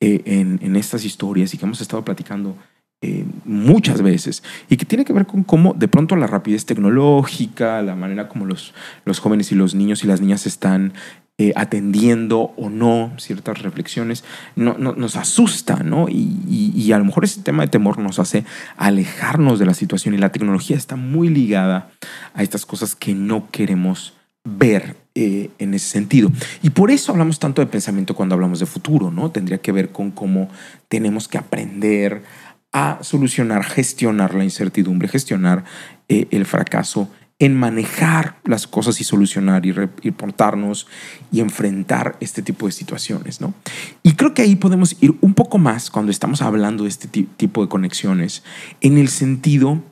[0.00, 2.56] eh, en, en estas historias y que hemos estado platicando
[3.02, 7.80] eh, muchas veces y que tiene que ver con cómo de pronto la rapidez tecnológica,
[7.80, 8.74] la manera como los,
[9.06, 10.92] los jóvenes y los niños y las niñas están
[11.38, 14.22] eh, atendiendo o no ciertas reflexiones,
[14.56, 16.10] no, nos asusta, ¿no?
[16.10, 18.44] Y, y, a lo mejor ese tema de temor nos hace
[18.76, 21.88] alejarnos de la situación y la tecnología está muy ligada
[22.34, 24.12] a estas cosas que no queremos
[24.44, 26.30] ver eh, en ese sentido.
[26.62, 29.30] Y por eso hablamos tanto de pensamiento cuando hablamos de futuro, ¿no?
[29.30, 30.50] Tendría que ver con cómo
[30.88, 32.22] tenemos que aprender
[32.72, 35.64] a solucionar, gestionar la incertidumbre, gestionar
[36.08, 40.86] eh, el fracaso, en manejar las cosas y solucionar y reportarnos
[41.32, 43.54] y enfrentar este tipo de situaciones, ¿no?
[44.02, 47.62] Y creo que ahí podemos ir un poco más cuando estamos hablando de este tipo
[47.62, 48.44] de conexiones,
[48.82, 49.82] en el sentido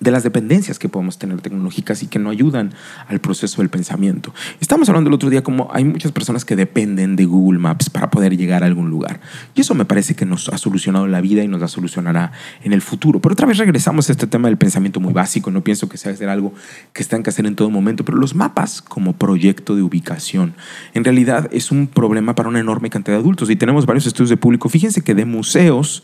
[0.00, 2.72] de las dependencias que podemos tener tecnológicas y que no ayudan
[3.08, 4.34] al proceso del pensamiento.
[4.60, 8.10] Estamos hablando el otro día como hay muchas personas que dependen de Google Maps para
[8.10, 9.20] poder llegar a algún lugar.
[9.54, 12.32] Y eso me parece que nos ha solucionado la vida y nos la solucionará
[12.62, 13.20] en el futuro.
[13.20, 15.50] Pero otra vez regresamos a este tema del pensamiento muy básico.
[15.50, 16.52] No pienso que sea hacer algo
[16.92, 20.54] que están que hacer en todo momento, pero los mapas como proyecto de ubicación
[20.94, 23.48] en realidad es un problema para una enorme cantidad de adultos.
[23.50, 24.68] Y tenemos varios estudios de público.
[24.68, 26.02] Fíjense que de museos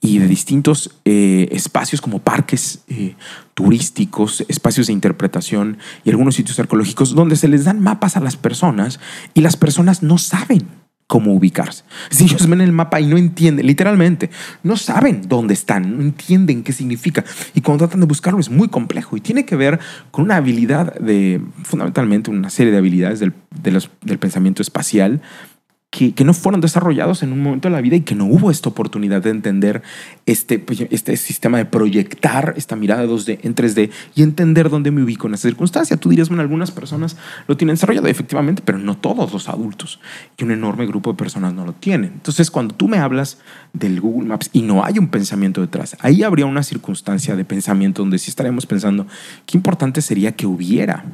[0.00, 3.14] y de distintos eh, espacios como parques eh,
[3.54, 8.36] turísticos, espacios de interpretación y algunos sitios arqueológicos donde se les dan mapas a las
[8.36, 9.00] personas
[9.34, 10.66] y las personas no saben
[11.08, 11.84] cómo ubicarse.
[12.10, 14.30] Si ellos ven el mapa y no entienden, literalmente,
[14.62, 17.24] no saben dónde están, no entienden qué significa.
[17.54, 19.80] Y cuando tratan de buscarlo es muy complejo y tiene que ver
[20.10, 23.32] con una habilidad de, fundamentalmente, una serie de habilidades del,
[24.02, 25.20] del pensamiento espacial
[25.90, 28.68] que, no fueron desarrollados en un momento de la vida y que no hubo esta
[28.68, 29.82] oportunidad de entender
[30.26, 35.02] este, pues, este sistema de proyectar esta mirada 2D en 3D y entender dónde me
[35.02, 35.96] ubico en esa circunstancia.
[35.96, 39.98] Tú dirías, bueno, algunas personas lo tienen desarrollado efectivamente, pero no todos los adultos.
[40.36, 42.12] Y un enorme grupo de personas no lo tienen.
[42.14, 43.38] Entonces, cuando tú me hablas
[43.72, 48.02] del Google Maps y no hay un pensamiento detrás, ahí habría una circunstancia de pensamiento
[48.02, 49.06] donde sí estaremos pensando
[49.46, 51.04] qué importante sería que hubiera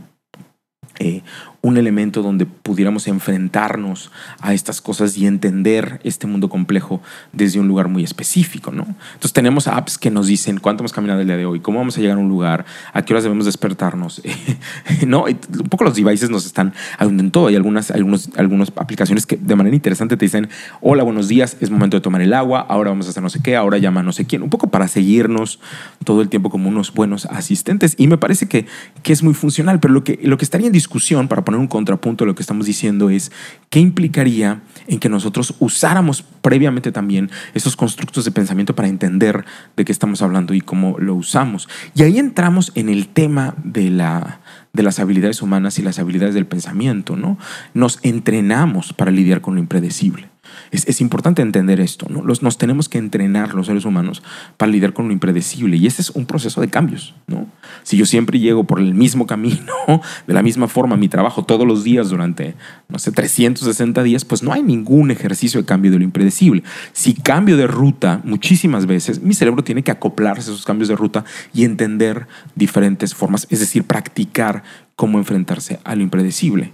[0.98, 1.22] eh,
[1.64, 7.00] un elemento donde pudiéramos enfrentarnos a estas cosas y entender este mundo complejo
[7.32, 8.82] desde un lugar muy específico, ¿no?
[8.82, 11.96] Entonces tenemos apps que nos dicen cuánto hemos caminado el día de hoy, cómo vamos
[11.96, 14.20] a llegar a un lugar, a qué horas debemos despertarnos,
[15.06, 15.24] ¿no?
[15.24, 17.46] un poco los devices nos están en todo.
[17.46, 20.50] Hay algunas, algunos, algunas aplicaciones que de manera interesante te dicen,
[20.82, 23.40] hola, buenos días, es momento de tomar el agua, ahora vamos a hacer no sé
[23.42, 25.60] qué, ahora llama no sé quién, un poco para seguirnos
[26.04, 27.94] todo el tiempo como unos buenos asistentes.
[27.96, 28.66] Y me parece que,
[29.02, 31.68] que es muy funcional, pero lo que, lo que estaría en discusión para poner un
[31.68, 33.32] contrapunto lo que estamos diciendo es
[33.70, 39.44] qué implicaría en que nosotros usáramos previamente también esos constructos de pensamiento para entender
[39.76, 41.68] de qué estamos hablando y cómo lo usamos.
[41.94, 44.40] Y ahí entramos en el tema de la
[44.72, 47.38] de las habilidades humanas y las habilidades del pensamiento, ¿no?
[47.74, 50.33] Nos entrenamos para lidiar con lo impredecible.
[50.70, 52.22] Es, importante entender esto, ¿no?
[52.22, 54.22] Los, nos tenemos que entrenar los seres humanos
[54.56, 57.46] para lidiar con lo impredecible y ese es un proceso de cambios, ¿no?
[57.82, 59.72] Si yo siempre llego por el mismo camino,
[60.26, 62.54] de la misma forma mi trabajo todos los días durante,
[62.88, 66.62] no sé, 360 días, pues no hay ningún ejercicio de cambio de lo impredecible.
[66.92, 70.96] Si cambio de ruta muchísimas veces, mi cerebro tiene que acoplarse a esos cambios de
[70.96, 74.62] ruta y entender diferentes formas, es decir, practicar
[74.96, 76.72] cómo enfrentarse a lo impredecible.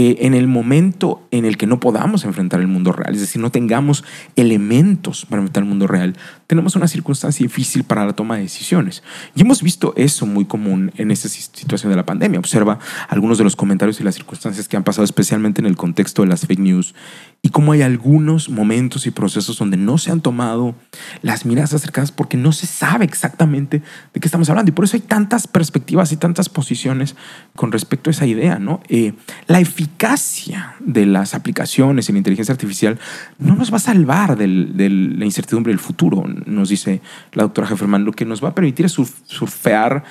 [0.00, 3.42] Eh, en el momento en el que no podamos enfrentar el mundo real, es decir,
[3.42, 4.04] no tengamos
[4.36, 6.14] elementos para enfrentar el mundo real,
[6.48, 9.04] tenemos una circunstancia difícil para la toma de decisiones.
[9.36, 12.40] Y hemos visto eso muy común en esta situación de la pandemia.
[12.40, 16.22] Observa algunos de los comentarios y las circunstancias que han pasado, especialmente en el contexto
[16.22, 16.94] de las fake news,
[17.40, 20.74] y cómo hay algunos momentos y procesos donde no se han tomado
[21.22, 23.80] las miradas acercadas porque no se sabe exactamente
[24.12, 24.70] de qué estamos hablando.
[24.70, 27.14] Y por eso hay tantas perspectivas y tantas posiciones
[27.54, 28.58] con respecto a esa idea.
[28.58, 28.80] ¿no?
[28.88, 29.12] Eh,
[29.46, 32.98] la eficacia de las aplicaciones la inteligencia artificial
[33.38, 37.00] no nos va a salvar de la incertidumbre del futuro, nos dice
[37.32, 38.04] la doctora Hefferman.
[38.04, 40.04] Lo que nos va a permitir es surfear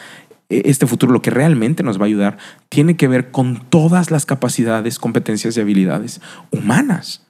[0.49, 2.37] eh, este futuro, lo que realmente nos va a ayudar,
[2.69, 7.26] tiene que ver con todas las capacidades, competencias y habilidades humanas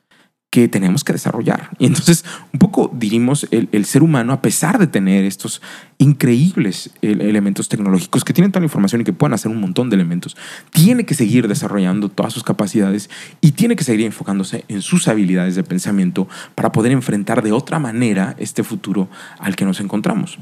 [0.50, 1.72] que tenemos que desarrollar.
[1.78, 5.62] Y entonces, un poco dirimos, el, ser humano, a pesar de tener estos
[5.98, 9.96] increíbles elementos tecnológicos que tienen toda la información y que pueden hacer un montón de
[9.96, 10.38] elementos,
[10.72, 13.10] tiene que seguir desarrollando todas sus capacidades
[13.42, 17.80] y tiene que seguir enfocándose en sus habilidades de pensamiento para poder enfrentar de otra
[17.80, 20.40] manera este futuro al que nos encontramos.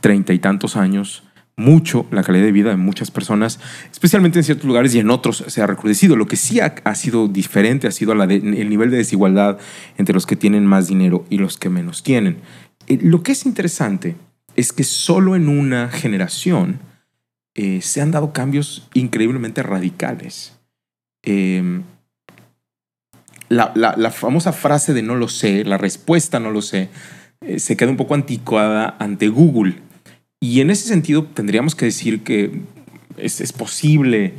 [0.00, 1.24] treinta y tantos años
[1.56, 3.60] mucho la calidad de vida de muchas personas,
[3.90, 6.16] especialmente en ciertos lugares y en otros se ha recrudecido.
[6.16, 9.58] Lo que sí ha, sido diferente ha sido el nivel de desigualdad
[9.98, 12.38] entre los que tienen más dinero y los que menos tienen.
[12.86, 14.16] Eh, lo que es interesante
[14.56, 16.80] es que solo en una generación
[17.54, 20.58] eh, se han dado cambios increíblemente radicales.
[21.22, 21.82] Em,
[23.48, 26.88] la, la famosa frase de no lo sé, la respuesta no lo sé,
[27.42, 29.76] eh, se queda un poco anticuada ante Google.
[30.42, 32.62] Y en ese sentido tendríamos que decir que
[33.16, 34.34] es, es posible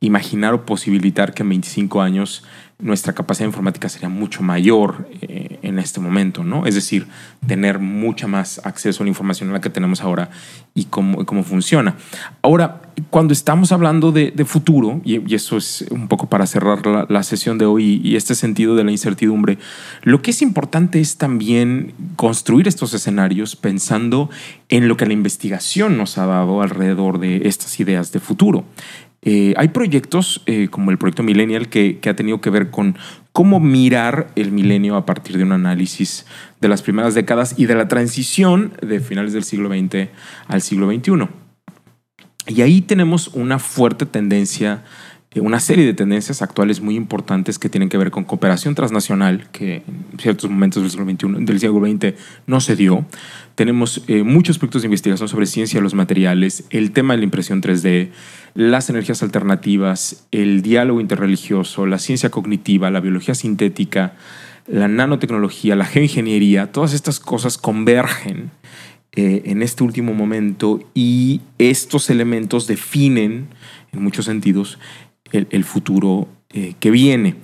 [0.00, 2.42] imaginar o posibilitar que en 25 años
[2.78, 6.66] nuestra capacidad informática sería mucho mayor eh, en este momento, ¿no?
[6.66, 7.06] Es decir,
[7.46, 10.30] tener mucha más acceso a la información a la que tenemos ahora
[10.74, 11.96] y cómo, cómo funciona.
[12.42, 17.22] Ahora, cuando estamos hablando de, futuro, y, eso es un poco para cerrar la, la
[17.22, 19.58] sesión de hoy y, este sentido de la incertidumbre,
[20.02, 24.30] lo que es importante es también construir estos escenarios pensando
[24.68, 28.64] en lo que la investigación nos ha dado alrededor de estas ideas de futuro.
[29.26, 32.96] Eh, hay proyectos eh, como el proyecto Millennial que, ha tenido que ver con
[33.32, 36.26] cómo mirar el milenio a partir de un análisis
[36.60, 40.10] de las primeras décadas y de la transición de finales del siglo XX
[40.46, 41.28] al siglo XXI.
[42.46, 44.84] Y ahí tenemos una fuerte tendencia
[45.40, 49.82] una serie de tendencias actuales muy importantes que tienen que ver con cooperación transnacional, que
[49.86, 51.04] en ciertos momentos del siglo,
[51.84, 52.14] XXI, XX
[52.46, 53.04] no se dio.
[53.54, 57.24] Tenemos eh, muchos proyectos de investigación sobre ciencia de los materiales, el tema de la
[57.24, 58.10] impresión 3D,
[58.54, 64.14] las energías alternativas, el diálogo interreligioso, la ciencia cognitiva, la biología sintética,
[64.66, 68.50] la nanotecnología, la geoingeniería, todas estas cosas convergen
[69.16, 73.46] eh, en este último momento y estos elementos definen
[73.92, 74.78] en muchos sentidos
[75.38, 77.36] el, futuro eh, que viene.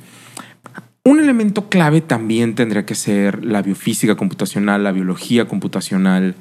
[1.05, 6.35] Un elemento clave también tendría que ser la biofísica computacional, la biología computacional,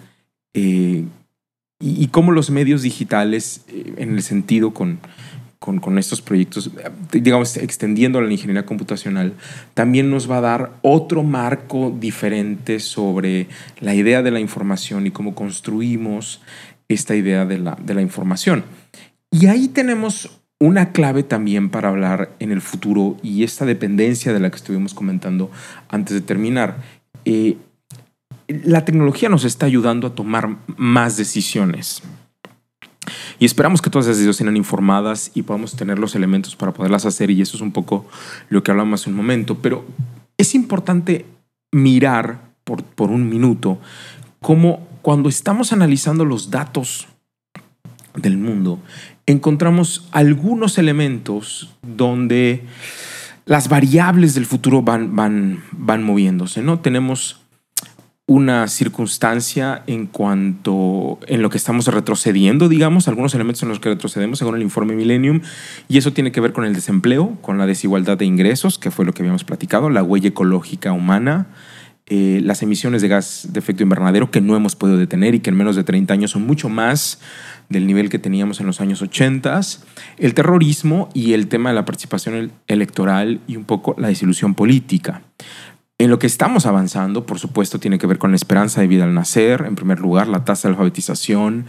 [0.54, 1.06] eh,
[1.82, 5.00] y, cómo los medios digitales, eh, en el sentido con,
[5.60, 6.72] con, estos proyectos,
[7.12, 9.34] digamos, extendiendo la ingeniería computacional,
[9.76, 13.48] también nos va a dar otro marco diferente sobre
[13.80, 16.42] la idea de la información y cómo construimos
[16.90, 18.66] esta idea de la, de la información.
[19.32, 24.40] Y ahí tenemos una clave también para hablar en el futuro y esta dependencia de
[24.40, 25.50] la que estuvimos comentando
[25.88, 26.78] antes de terminar.
[27.24, 27.58] Eh,
[28.48, 32.02] la tecnología nos está ayudando a tomar más decisiones.
[33.40, 37.06] Y esperamos que todas esas decisiones sean informadas y podamos tener los elementos para poderlas
[37.06, 37.32] hacer.
[37.32, 38.06] Y eso es un poco
[38.50, 39.60] lo que hablamos hace un momento.
[39.60, 39.86] Pero
[40.38, 41.26] es importante
[41.72, 43.80] mirar por, por un minuto
[44.42, 47.08] cómo cuando estamos analizando los datos
[48.16, 48.80] del mundo,
[49.32, 52.64] encontramos algunos elementos donde
[53.46, 56.80] las variables del futuro van, van, van moviéndose, ¿no?
[56.80, 57.40] Tenemos
[58.26, 63.90] una circunstancia en cuanto en lo que estamos retrocediendo, digamos, algunos elementos en los que
[63.90, 65.42] retrocedemos según el informe Millennium,
[65.88, 69.06] y eso tiene que ver con el desempleo, con la desigualdad de ingresos, que fue
[69.06, 71.48] lo que habíamos platicado, la huella ecológica humana,
[72.10, 75.52] eh, las emisiones de gas de efecto invernadero que no hemos podido detener y que
[75.52, 77.20] en menos de 30 años son mucho más
[77.70, 79.62] del nivel que teníamos en los años 80,
[80.18, 85.22] el terrorismo y el tema de la participación electoral y un poco la desilusión política.
[86.00, 89.04] En lo que estamos avanzando, por supuesto, tiene que ver con la esperanza de vida
[89.04, 91.66] al nacer, en primer lugar, la tasa de alfabetización,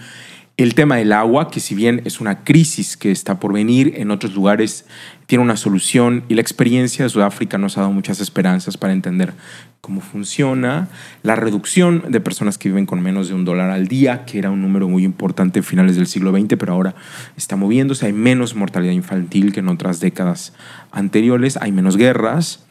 [0.62, 4.11] el tema del agua, que si bien es una crisis que está por venir, en
[4.11, 4.85] otros lugares
[5.27, 9.33] tiene una solución y la experiencia de Sudáfrica nos ha dado muchas esperanzas para entender
[9.81, 10.88] cómo funciona,
[11.23, 14.51] la reducción de personas que viven con menos de un dólar al día, que era
[14.51, 16.94] un número muy importante en finales del siglo XX, pero ahora
[17.37, 20.53] está moviéndose, hay menos mortalidad infantil que en otras décadas
[20.92, 22.66] anteriores, hay menos guerras,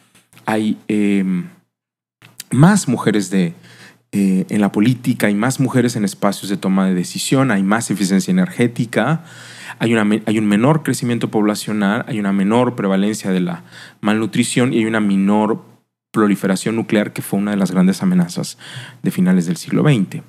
[0.45, 1.47] hay em,
[2.52, 3.54] más mujeres de,
[4.12, 7.91] eh, en la política, hay más mujeres en espacios de toma de decisión, hay más
[7.91, 9.24] eficiencia energética,
[9.78, 13.63] hay, hay un menor crecimiento poblacional, hay una menor prevalencia de la
[14.02, 15.63] malnutrición y hay una menor
[16.12, 18.58] proliferación nuclear que fue una de las grandes amenazas
[19.04, 20.24] de finales del siglo XX.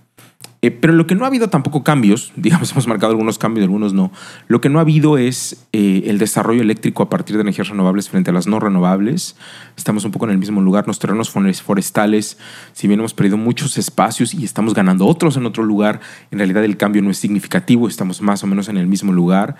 [0.62, 3.94] Eh, pero lo que no ha habido tampoco cambios, digamos, hemos marcado algunos cambios, algunos
[3.94, 4.12] no.
[4.46, 8.08] Lo que no ha habido es eh, el desarrollo eléctrico a partir de energías renovables
[8.08, 9.36] frente a las no renovables.
[9.76, 10.86] Estamos un poco en el mismo lugar.
[10.86, 12.38] Los terrenos forestales,
[12.72, 16.64] si bien hemos perdido muchos espacios y estamos ganando otros en otro lugar, en realidad
[16.64, 19.56] el cambio no es significativo, estamos más o menos en el mismo lugar.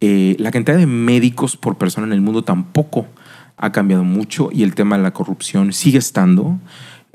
[0.00, 3.06] Eh, la cantidad de médicos por persona en el mundo tampoco
[3.56, 6.58] ha cambiado mucho y el tema de la corrupción sigue estando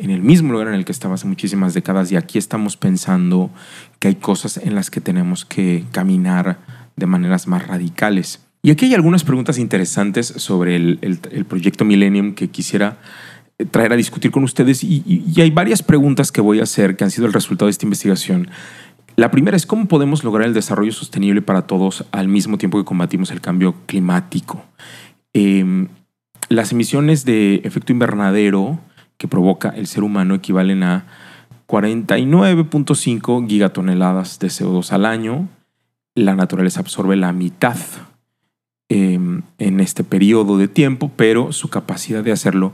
[0.03, 3.49] en el mismo lugar en el que estaba hace muchísimas décadas y aquí estamos pensando
[3.99, 6.59] que hay cosas en las que tenemos que caminar
[6.97, 8.41] de maneras más radicales.
[8.61, 12.97] Y aquí hay algunas preguntas interesantes sobre el, proyecto Millennium que quisiera
[13.57, 17.05] eh, traer a discutir con ustedes y, hay varias preguntas que voy a hacer que
[17.05, 18.49] han sido el resultado de esta investigación.
[19.15, 22.85] La primera es cómo podemos lograr el desarrollo sostenible para todos al mismo tiempo que
[22.85, 24.65] combatimos el cambio climático.
[25.33, 25.87] Eh,
[26.49, 28.79] las emisiones de efecto invernadero
[29.17, 31.05] que provoca el ser humano equivalen a
[31.67, 35.47] 49.5 gigatoneladas de CO2 al año.
[36.15, 37.77] La naturaleza absorbe la mitad
[38.89, 42.73] em, en este periodo de tiempo, pero su capacidad de hacerlo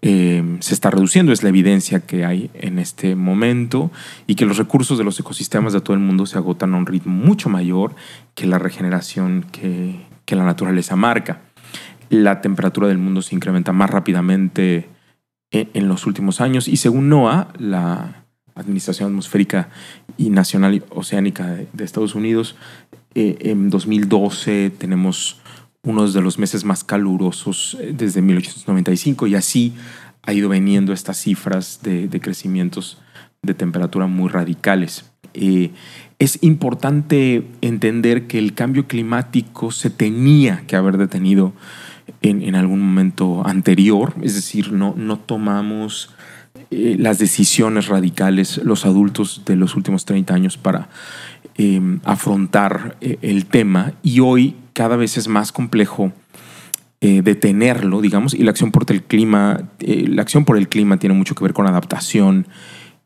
[0.00, 1.32] em, se está reduciendo.
[1.32, 3.90] Es la evidencia que hay en este momento
[4.26, 6.86] y que los recursos de los ecosistemas de todo el mundo se agotan a un
[6.86, 7.94] ritmo mucho mayor
[8.34, 11.42] que la regeneración que, que la naturaleza marca
[12.12, 14.86] la temperatura del mundo se incrementa más rápidamente
[15.52, 19.68] en, los últimos años y según NOAA, la Administración Atmosférica
[20.16, 22.56] y Nacional Oceánica de, Estados Unidos,
[23.14, 25.40] eh, en 2012 tenemos
[25.84, 29.74] unos de los meses más calurosos eh, desde 1895 y así
[30.22, 32.98] ha ido veniendo estas cifras de, crecimientos
[33.42, 35.10] de temperatura muy radicales.
[35.34, 35.70] Eh,
[36.18, 41.52] es importante entender que el cambio climático se tenía que haber detenido
[42.22, 46.10] en, algún momento anterior, es decir, no, no tomamos
[46.70, 50.88] eh, las decisiones radicales los adultos de los últimos 30 años para
[51.56, 53.92] em, afrontar eh, el tema.
[54.02, 56.12] Y hoy cada vez es más complejo
[57.00, 61.14] eh, detenerlo, digamos, y la acción por el clima, la acción por el clima tiene
[61.14, 62.46] mucho que ver con adaptación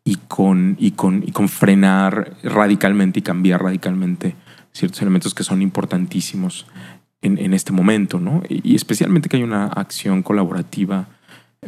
[0.04, 4.36] y con, y con, y con frenar radicalmente y cambiar radicalmente
[4.72, 6.66] ciertos elementos que son importantísimos
[7.22, 8.42] en, este momento, ¿no?
[8.48, 11.08] Y especialmente que hay una acción colaborativa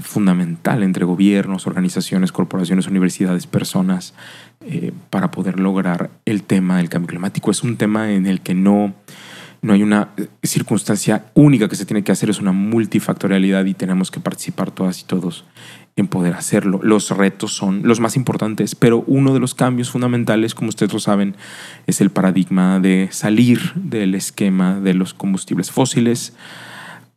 [0.00, 4.14] fundamental entre gobiernos, organizaciones, corporaciones, universidades, personas,
[4.60, 7.50] eh, para poder lograr el tema del cambio climático.
[7.50, 8.94] Es un tema en el que no,
[9.62, 10.10] no hay una
[10.42, 15.00] circunstancia única que se tiene que hacer, es una multifactorialidad y tenemos que participar todas
[15.00, 15.44] y todos
[16.00, 16.80] en poder hacerlo.
[16.82, 21.00] Los retos son los más importantes, pero uno de los cambios fundamentales, como ustedes lo
[21.00, 21.36] saben,
[21.86, 26.34] es el paradigma de salir del esquema de los combustibles fósiles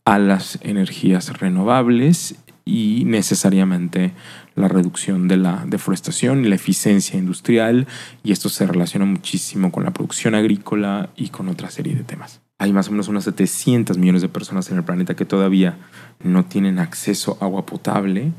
[0.06, 4.14] a las energías renovables y necesariamente
[4.56, 7.88] la reducción de la deforestación y la eficiencia industrial
[8.24, 12.42] y esto se relaciona muchísimo con la producción agrícola y con otra serie de temas.
[12.60, 15.78] Hay más o menos unas 700 millones de personas en el planeta que todavía
[16.24, 18.32] no tienen acceso a agua potable.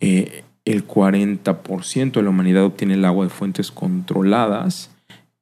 [0.00, 4.90] Eh, el 40% de la humanidad obtiene el agua de fuentes controladas,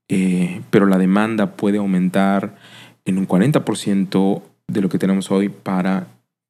[0.08, 2.56] eh, pero la demanda puede aumentar
[3.04, 6.06] en un 40% de lo que tenemos hoy para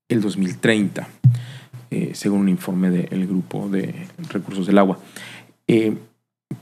[0.09, 1.09] el 2030.
[1.95, 3.95] Eh, según un informe del Grupo de
[4.31, 4.99] Recursos del Agua.
[5.69, 5.97] Eh,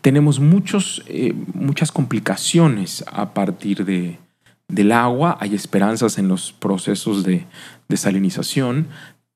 [0.03, 4.19] tenemos muchos, eh, muchas complicaciones a partir de,
[4.69, 7.47] del agua, hay esperanzas en los procesos de
[7.89, 8.89] desalinización,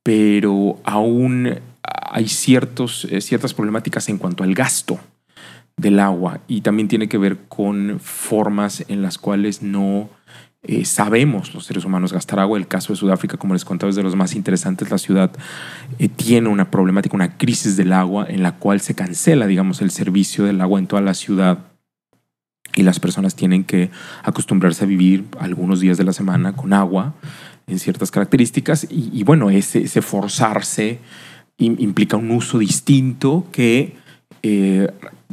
[0.03, 1.61] pero aún
[2.11, 4.99] hay ciertos, ciertas problemáticas en cuanto al gasto
[5.77, 10.09] del agua y también tiene que ver con formas en las cuales no
[10.69, 12.59] eh, sabemos los seres humanos gastar agua.
[12.59, 14.91] El caso de Sudáfrica, como les contaba, es de los más interesantes.
[14.91, 15.31] La ciudad
[15.99, 19.91] eh, tiene una problemática, una crisis del agua en la cual se cancela, digamos, el
[19.91, 21.59] servicio del agua en toda la ciudad
[22.75, 23.91] y las personas tienen que
[24.25, 27.15] acostumbrarse a vivir algunos días de la semana con agua
[27.69, 30.99] en ciertas características y, bueno, ese, ese forzarse
[31.59, 33.95] implica un uso distinto que
[34.43, 34.89] eh,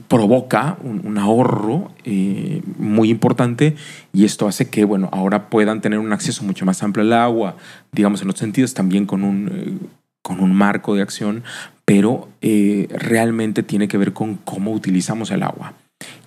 [0.08, 3.76] provoca un, ahorro eh, muy importante
[4.12, 7.58] y esto hace que, bueno, ahora puedan tener un acceso mucho más amplio al agua,
[7.92, 9.88] digamos en los sentidos también con un, eh,
[10.22, 11.44] con un marco de acción,
[11.86, 15.74] pero realmente tiene que ver con cómo utilizamos el agua.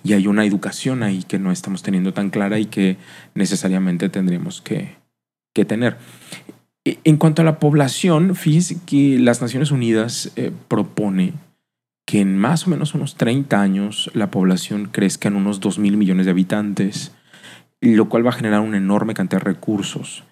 [0.03, 2.97] Y hay una educación ahí que no estamos teniendo tan clara y que
[3.35, 4.95] necesariamente tendremos que,
[5.53, 5.97] que tener.
[7.03, 10.31] En cuanto a la población, fíjense que las Naciones Unidas
[10.67, 11.33] propone
[12.07, 15.97] que en más o menos unos 30 años la población crezca en unos 2 mil
[15.97, 17.11] millones de habitantes,
[17.81, 20.23] lo cual va a generar una enorme cantidad de recursos.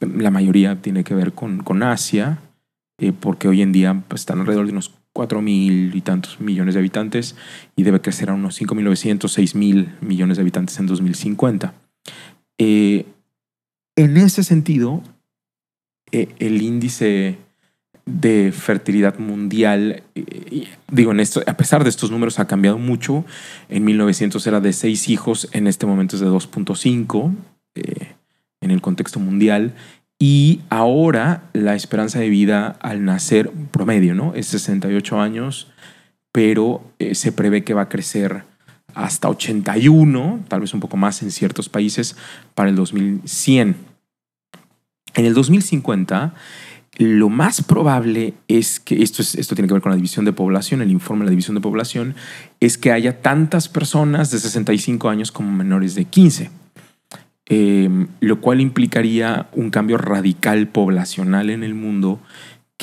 [0.00, 2.38] La mayoría tiene que ver con, con Asia,
[2.98, 6.74] eh, porque hoy en día pues, están alrededor de unos 4 mil y tantos millones
[6.74, 7.34] de habitantes
[7.74, 11.74] y debe crecer a unos 5.900, 6 mil millones de habitantes en 2050.
[12.58, 13.06] Eh,
[13.96, 15.13] en ese sentido, eh,
[16.38, 17.38] el índice
[18.06, 20.02] de fertilidad mundial,
[20.90, 23.24] digo, en esto, a pesar de estos números ha cambiado mucho.
[23.68, 27.34] En 1900 era de 6 hijos, en este momento es de 2.5
[27.74, 28.14] eh,
[28.60, 29.74] en el contexto mundial.
[30.18, 34.34] Y ahora la esperanza de vida al nacer promedio, ¿no?
[34.34, 35.68] Es 68 años,
[36.30, 38.44] pero eh, se prevé que va a crecer
[38.94, 42.16] hasta 81, tal vez un poco más en ciertos países,
[42.54, 43.93] para el 2100.
[45.14, 46.34] En el 2050
[46.98, 50.32] lo más probable es que, esto, es, esto tiene que ver con la división de
[50.32, 52.14] población, el informe de la división de población,
[52.60, 56.50] es que haya tantas personas de 65 años como menores de 15,
[57.46, 62.20] em, lo cual implicaría un cambio radical poblacional en el mundo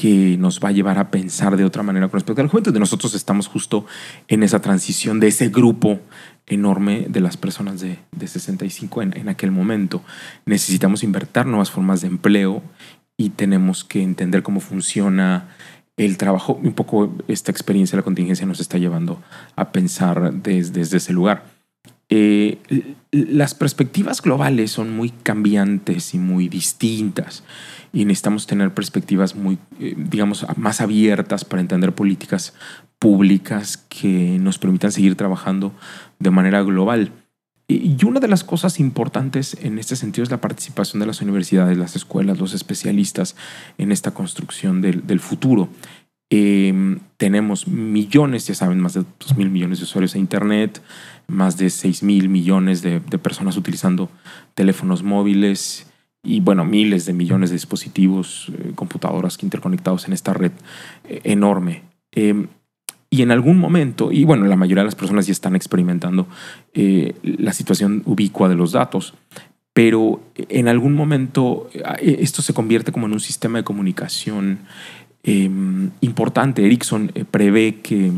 [0.01, 2.75] que nos va a llevar a pensar de otra manera con respecto al juventud.
[2.75, 3.85] Nosotros estamos justo
[4.27, 5.99] en esa transición de ese grupo
[6.47, 10.01] enorme de las personas de, de 65 en, en aquel momento.
[10.47, 12.63] Necesitamos invertir nuevas formas de empleo
[13.15, 15.49] y tenemos que entender cómo funciona
[15.97, 16.59] el trabajo.
[16.63, 19.21] Un poco esta experiencia la contingencia nos está llevando
[19.55, 21.43] a pensar desde, ese lugar.
[22.13, 22.57] Eh,
[23.11, 27.43] las perspectivas globales son muy cambiantes y muy distintas
[27.93, 32.53] y necesitamos tener perspectivas muy, eh, digamos, más abiertas para entender políticas
[32.99, 35.73] públicas que nos permitan seguir trabajando
[36.19, 37.13] de manera global.
[37.69, 41.77] Y una de las cosas importantes en este sentido es la participación de las universidades,
[41.77, 43.37] las escuelas, los especialistas
[43.77, 45.69] en esta construcción del, futuro.
[46.29, 50.81] Em, tenemos millones, ya saben, más de 2 mil millones de usuarios de Internet,
[51.27, 54.09] más de 6 mil millones de, personas utilizando
[54.53, 55.87] teléfonos móviles
[56.23, 60.51] y, bueno, miles de millones de dispositivos, eh, computadoras interconectados en esta red
[61.05, 61.83] eh, enorme.
[62.11, 62.47] Em,
[63.09, 66.27] y en algún momento, y bueno, la mayoría de las personas ya están experimentando
[66.73, 69.13] eh, la situación ubicua de los datos,
[69.73, 74.59] pero en algún momento eh, esto se convierte como en un sistema de comunicación
[75.23, 76.65] em, importante.
[76.65, 78.11] Ericsson prevé que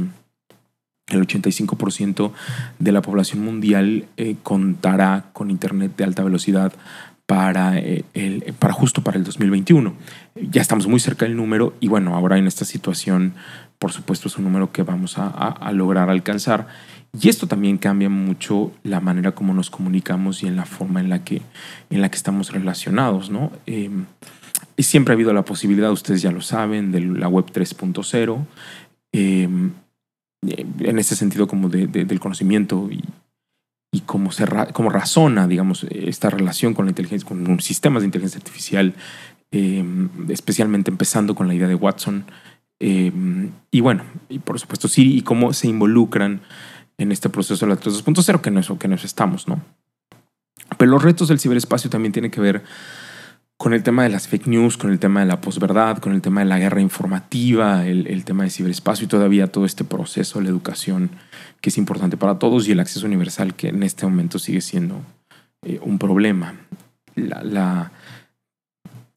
[1.08, 2.32] el 85%
[2.80, 4.06] de la población mundial
[4.41, 6.74] contará con Internet de alta velocidad
[7.26, 9.93] para, el, para justo para el 2021.
[10.36, 13.34] Ya estamos muy cerca del número y bueno, ahora en esta situación
[13.84, 16.68] por supuesto es un número que vamos a, lograr alcanzar.
[17.20, 21.10] Y esto también cambia mucho la manera como nos comunicamos y en la forma en
[21.10, 21.41] la que,
[21.89, 23.30] en la que estamos relacionados.
[23.30, 23.51] ¿no?
[23.66, 24.06] Em,
[24.78, 28.47] siempre ha habido la posibilidad, ustedes ya lo saben, de la web 3.0,
[29.12, 29.72] em,
[30.48, 33.04] en ese sentido como del conocimiento y,
[33.91, 38.39] y cómo, se cómo razona, digamos, esta relación con la inteligencia, con sistemas de inteligencia
[38.39, 38.94] artificial,
[39.52, 42.26] em, especialmente empezando con la idea de Watson.
[42.80, 46.41] Em, y bueno, y por supuesto Siri y cómo se involucran
[46.98, 49.62] en este proceso de la 3.0, que no es que nos estamos, ¿no?
[50.78, 52.64] Pero los retos del ciberespacio también tienen que ver
[53.64, 56.22] con el tema de las fake news, con el tema de la posverdad, con el
[56.22, 60.49] tema de la guerra informativa, el, tema de ciberespacio y todavía todo este proceso la
[60.49, 61.11] educación
[61.61, 65.01] que es importante para todos y el acceso universal que en este momento sigue siendo
[65.61, 66.55] eh, un problema.
[67.16, 67.93] La,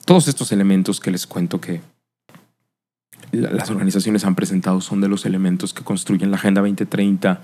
[0.04, 1.80] todos estos elementos que les cuento que
[3.32, 7.42] las organizaciones han presentado son de los elementos que construyen la Agenda 2030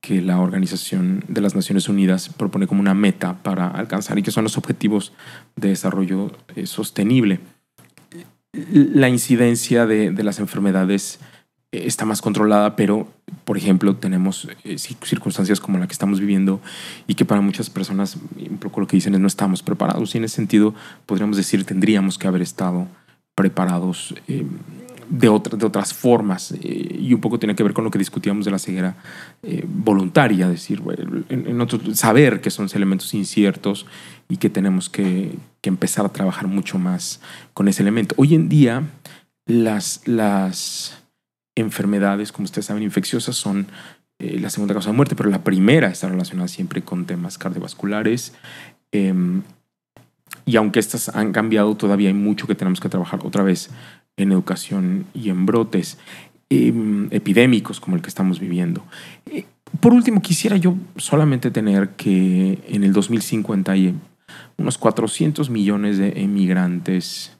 [0.00, 4.30] que la Organización de las Naciones Unidas propone como una meta para alcanzar y que
[4.30, 5.12] son los objetivos
[5.56, 7.40] de desarrollo eh, sostenible.
[8.52, 11.18] La incidencia de, las enfermedades
[11.72, 13.08] eh, está más controlada, pero,
[13.44, 16.60] por ejemplo, tenemos eh, circunstancias como la que estamos viviendo
[17.06, 20.18] y que para muchas personas, un poco lo que dicen es no estamos preparados y
[20.18, 20.74] en ese sentido
[21.06, 22.86] podríamos decir tendríamos que haber estado
[23.34, 24.14] preparados
[25.08, 28.44] de, de otras formas eh, y un poco tiene que ver con lo que discutíamos
[28.44, 28.96] de la ceguera
[29.42, 30.82] eh, voluntaria, decir,
[31.94, 33.86] saber que son elementos inciertos
[34.28, 35.32] y que tenemos que,
[35.62, 37.20] empezar a trabajar mucho más
[37.52, 38.14] con ese elemento.
[38.18, 38.84] Hoy en día
[39.46, 41.02] las, las
[41.56, 43.66] enfermedades, como ustedes saben, infecciosas son
[44.20, 48.32] eh, la segunda causa de muerte, pero la primera está relacionada siempre con temas cardiovasculares.
[50.46, 53.68] Y aunque estas han cambiado, todavía hay mucho que tenemos que trabajar otra vez
[54.16, 55.98] en educación y en brotes
[56.48, 58.84] em, epidémicos como el que estamos viviendo.
[59.26, 59.44] Eh,
[59.80, 63.94] por último, quisiera yo solamente tener que en el 2050 hay
[64.56, 67.36] unos 400 millones de emigrantes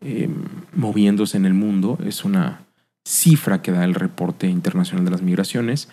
[0.00, 0.34] em,
[0.74, 1.98] moviéndose en el mundo.
[2.04, 2.62] Es una
[3.06, 5.90] cifra que da el reporte internacional de las migraciones.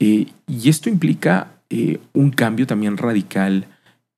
[0.00, 3.66] Eh, y esto implica eh, un cambio también radical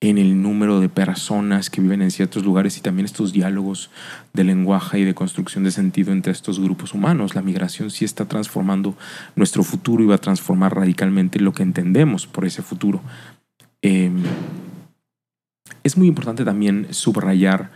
[0.09, 3.91] en el número de personas que viven en ciertos lugares y también estos diálogos
[4.33, 7.35] de lenguaje y de construcción de sentido entre estos grupos humanos.
[7.35, 8.95] La migración sí está transformando
[9.37, 13.01] nuestro futuro y va a transformar radicalmente lo que entendemos por ese futuro.
[13.83, 14.23] Em,
[15.83, 17.71] es muy importante también subrayar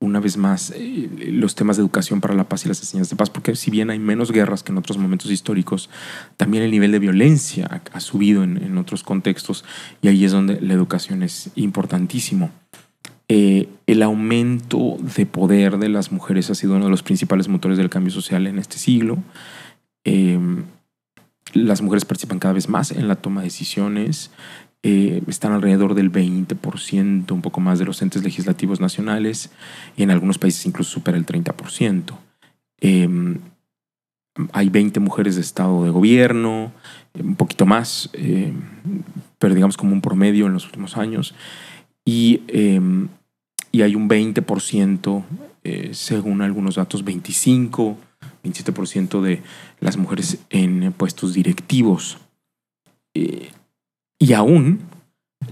[0.00, 3.16] una vez más eh, los temas de educación para la paz y las enseñanzas de
[3.16, 5.90] paz, porque si bien hay menos guerras que en otros momentos históricos,
[6.38, 9.64] también el nivel de violencia ha, subido en, otros contextos
[10.00, 12.50] y ahí es donde la educación es importantísimo.
[13.28, 17.76] Eh, el aumento de poder de las mujeres ha sido uno de los principales motores
[17.76, 19.18] del cambio social en este siglo.
[20.04, 20.64] Em,
[21.52, 24.30] las mujeres participan cada vez más en la toma de decisiones,
[24.82, 29.50] eh, están alrededor del 20%, un poco más de los entes legislativos nacionales,
[29.96, 32.18] y en algunos países incluso supera el 30%.
[32.80, 33.38] Em,
[34.52, 36.72] hay 20 mujeres de estado de gobierno,
[37.14, 38.54] un poquito más, em,
[39.38, 41.34] pero digamos como un promedio en los últimos años,
[42.04, 43.08] y, em,
[43.72, 45.24] y hay un 20%,
[45.62, 47.98] eh, según algunos datos, 25,
[48.42, 49.42] 27% de
[49.80, 52.16] las mujeres en puestos directivos.
[53.14, 53.50] Eh,
[54.20, 54.80] y aún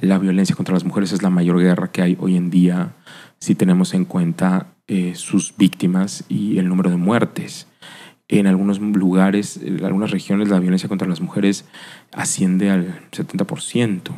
[0.00, 2.94] la violencia contra las mujeres es la mayor guerra que hay hoy en día
[3.40, 7.66] si tenemos en cuenta eh, sus víctimas y el número de muertes.
[8.28, 11.64] En algunos lugares, en algunas regiones, la violencia contra las mujeres
[12.12, 14.10] asciende al 70%.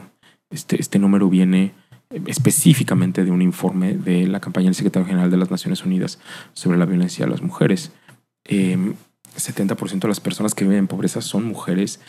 [0.51, 1.73] Este, este número viene
[2.11, 6.19] eh, específicamente de un informe de la campaña del secretario general de las Naciones Unidas
[6.55, 7.93] sobre la violencia a las mujeres.
[8.45, 8.95] Em,
[9.37, 12.01] 70% de las personas que viven en pobreza son mujeres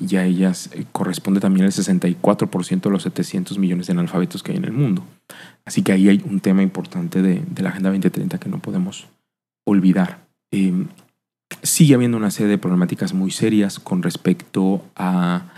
[0.00, 4.52] y a ellas eh, corresponde también el 64% de los 700 millones de analfabetos que
[4.52, 5.04] hay en el mundo.
[5.64, 9.08] Así que ahí hay un tema importante de, la Agenda 2030 que no podemos
[9.66, 10.26] olvidar.
[10.50, 10.88] Em,
[11.62, 15.52] sigue habiendo una serie de problemáticas muy serias con respecto a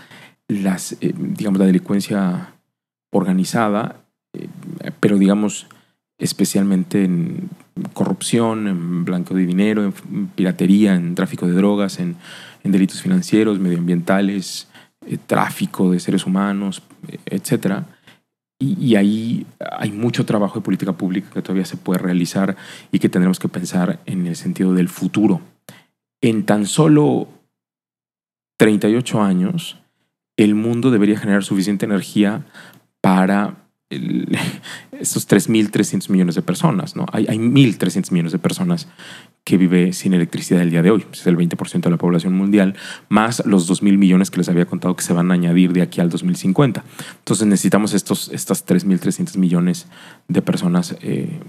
[0.47, 2.53] las, eh, digamos, la delincuencia
[3.11, 4.03] organizada,
[4.33, 4.49] eh,
[4.99, 5.67] pero digamos,
[6.17, 7.49] especialmente en
[7.93, 12.15] corrupción, en blanco de dinero, en piratería, en tráfico de drogas, en,
[12.63, 14.69] delitos financieros, medioambientales,
[15.05, 16.81] eh, tráfico de seres humanos,
[17.25, 17.83] etc.
[18.59, 22.55] Y, ahí hay mucho trabajo de política pública que todavía se puede realizar
[22.91, 25.41] y que tendremos que pensar en el sentido del futuro.
[26.21, 27.27] En tan solo
[28.57, 29.77] 38 años,
[30.37, 32.45] el mundo debería generar suficiente energía
[33.01, 33.62] para
[34.99, 36.95] esos 3.300 millones de personas.
[36.95, 37.05] ¿no?
[37.11, 38.87] Hay, hay 1.300 millones de personas
[39.43, 41.05] que vive sin electricidad el día de hoy.
[41.11, 42.75] Es el 20% de la población mundial,
[43.09, 46.01] más los 2.000 millones que les había contado que se van a añadir de aquí
[46.01, 46.83] al 2050.
[47.19, 49.87] Entonces necesitamos estos, estas 3.300 millones
[50.27, 51.39] de personas eh,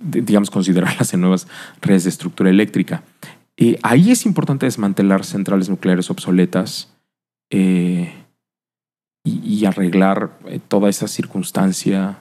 [0.00, 1.46] digamos, considerarlas en nuevas
[1.80, 3.02] redes de estructura eléctrica.
[3.56, 6.92] Eh, ahí es importante desmantelar centrales nucleares obsoletas
[7.50, 8.19] eh,
[9.24, 12.20] y, arreglar eh, toda esa circunstancia,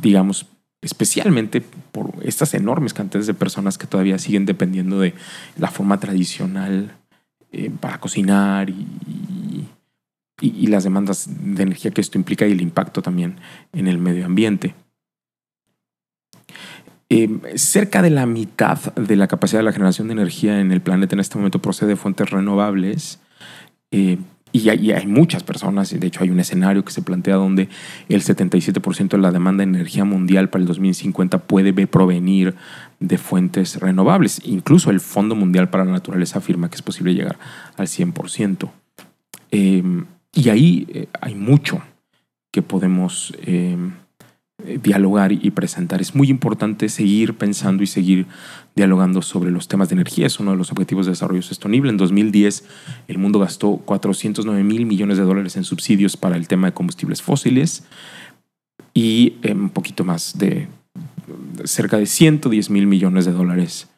[0.00, 0.46] digamos,
[0.80, 5.14] especialmente por estas enormes cantidades de personas que todavía siguen dependiendo de
[5.56, 6.96] la forma tradicional
[7.80, 8.86] para cocinar y,
[10.40, 13.36] y, las demandas de energía que esto implica y el impacto también
[13.72, 14.74] en el medio ambiente.
[17.08, 20.80] Eh, cerca de la mitad de la capacidad de la generación de energía en el
[20.80, 23.18] planeta en este momento procede de fuentes renovables.
[23.90, 24.18] Eh,
[24.52, 27.68] y, hay, muchas personas, de hecho hay un escenario que se plantea donde
[28.08, 32.54] el 77% de la demanda de energía mundial para el 2050 puede provenir
[32.98, 34.40] de fuentes renovables.
[34.44, 37.38] Incluso el Fondo Mundial para la Naturaleza afirma que es posible llegar
[37.76, 38.70] al 100%.
[40.32, 41.82] Y ahí eh, hay mucho
[42.52, 43.76] que podemos eh,
[44.82, 46.00] dialogar y presentar.
[46.00, 48.26] Es muy importante seguir pensando y seguir
[48.74, 50.26] dialogando sobre los temas de energía.
[50.26, 51.90] Es uno de los objetivos de desarrollo sostenible.
[51.90, 52.64] En 2010
[53.08, 57.22] el mundo gastó 409 mil millones de dólares en subsidios para el tema de combustibles
[57.22, 57.84] fósiles
[58.94, 60.68] y eh, un poquito más de
[61.64, 63.88] cerca de 110 mil millones de dólares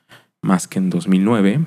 [0.42, 1.60] más que en 2009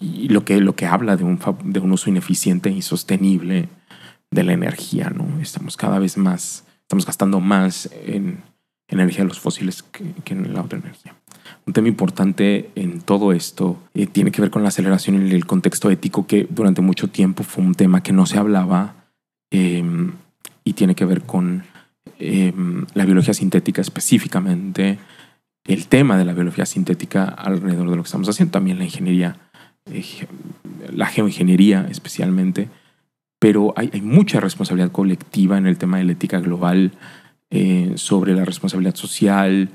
[0.00, 3.68] y lo que, lo que habla de un, de un uso ineficiente y sostenible
[4.30, 5.40] de la energía, ¿no?
[5.40, 8.42] Estamos cada vez más, estamos gastando más en,
[8.88, 11.14] energía de los fósiles que, en la otra energía.
[11.64, 15.46] Un tema importante en todo esto eh, tiene que ver con la aceleración y el
[15.46, 19.06] contexto ético que durante mucho tiempo fue un tema que no se hablaba
[19.52, 20.14] em,
[20.64, 21.62] y tiene que ver con
[22.18, 24.98] em, la biología sintética específicamente,
[25.66, 29.36] el tema de la biología sintética alrededor de lo que estamos haciendo, también la ingeniería,
[29.92, 30.26] eh,
[30.92, 32.68] la geoingeniería especialmente,
[33.40, 36.92] pero hay, mucha responsabilidad colectiva en el tema de la ética global,
[37.50, 39.70] eh, sobre la responsabilidad social,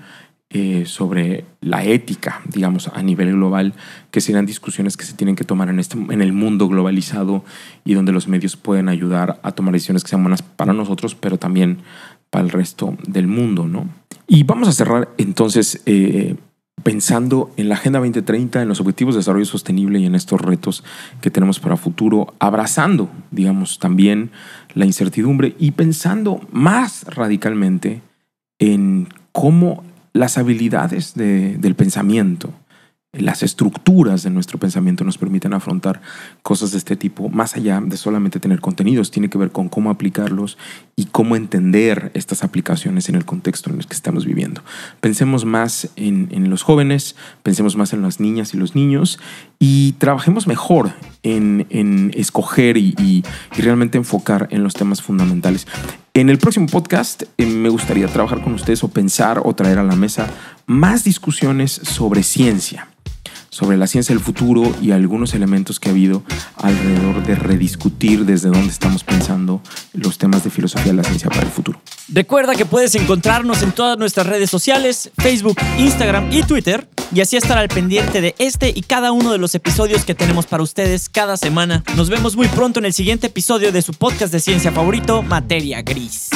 [0.52, 3.74] eh, sobre la ética, digamos, a nivel global,
[4.12, 7.44] que serán discusiones que se tienen que tomar en, este, en el mundo globalizado
[7.84, 11.38] y donde los medios pueden ayudar a tomar decisiones que sean buenas para nosotros, pero
[11.38, 11.80] también
[12.30, 13.90] para el resto del mundo, ¿no?
[14.28, 16.36] Y vamos a cerrar entonces eh,
[16.84, 20.84] pensando en la Agenda 2030, en los Objetivos de Desarrollo Sostenible y en estos retos
[21.22, 24.32] que tenemos para futuro, abrazando, digamos, también
[24.74, 28.02] la incertidumbre y pensando más radicalmente
[28.60, 32.54] en cómo las habilidades del pensamiento,
[33.18, 36.02] las estructuras de nuestro pensamiento nos permiten afrontar
[36.44, 39.90] cosas de este tipo, más allá de solamente tener contenidos, tiene que ver con cómo
[39.90, 40.58] aplicarlos
[40.96, 44.62] y cómo entender estas aplicaciones en el contexto en el que estamos viviendo.
[45.00, 49.20] Pensemos más en, los jóvenes, pensemos más en las niñas y los niños
[49.60, 50.94] y trabajemos mejor
[51.24, 53.24] en, escoger y,
[53.58, 55.68] realmente enfocar en los temas fundamentales.
[56.14, 59.84] En el próximo podcast eh, me gustaría trabajar con ustedes o pensar o traer a
[59.84, 60.30] la mesa
[60.66, 62.88] más discusiones sobre ciencia
[63.56, 66.24] sobre la ciencia del futuro y algunos elementos que ha habido
[66.58, 69.62] alrededor de rediscutir desde dónde estamos pensando
[69.94, 71.80] los temas de filosofía de la ciencia para el futuro.
[72.10, 77.38] Recuerda que puedes encontrarnos en todas nuestras redes sociales, Facebook, Instagram y Twitter, y así
[77.38, 81.08] estar al pendiente de este y cada uno de los episodios que tenemos para ustedes
[81.08, 81.82] cada semana.
[81.96, 85.82] Nos vemos muy pronto en el siguiente episodio de su podcast de ciencia favorito, Materia
[85.82, 86.30] Gris.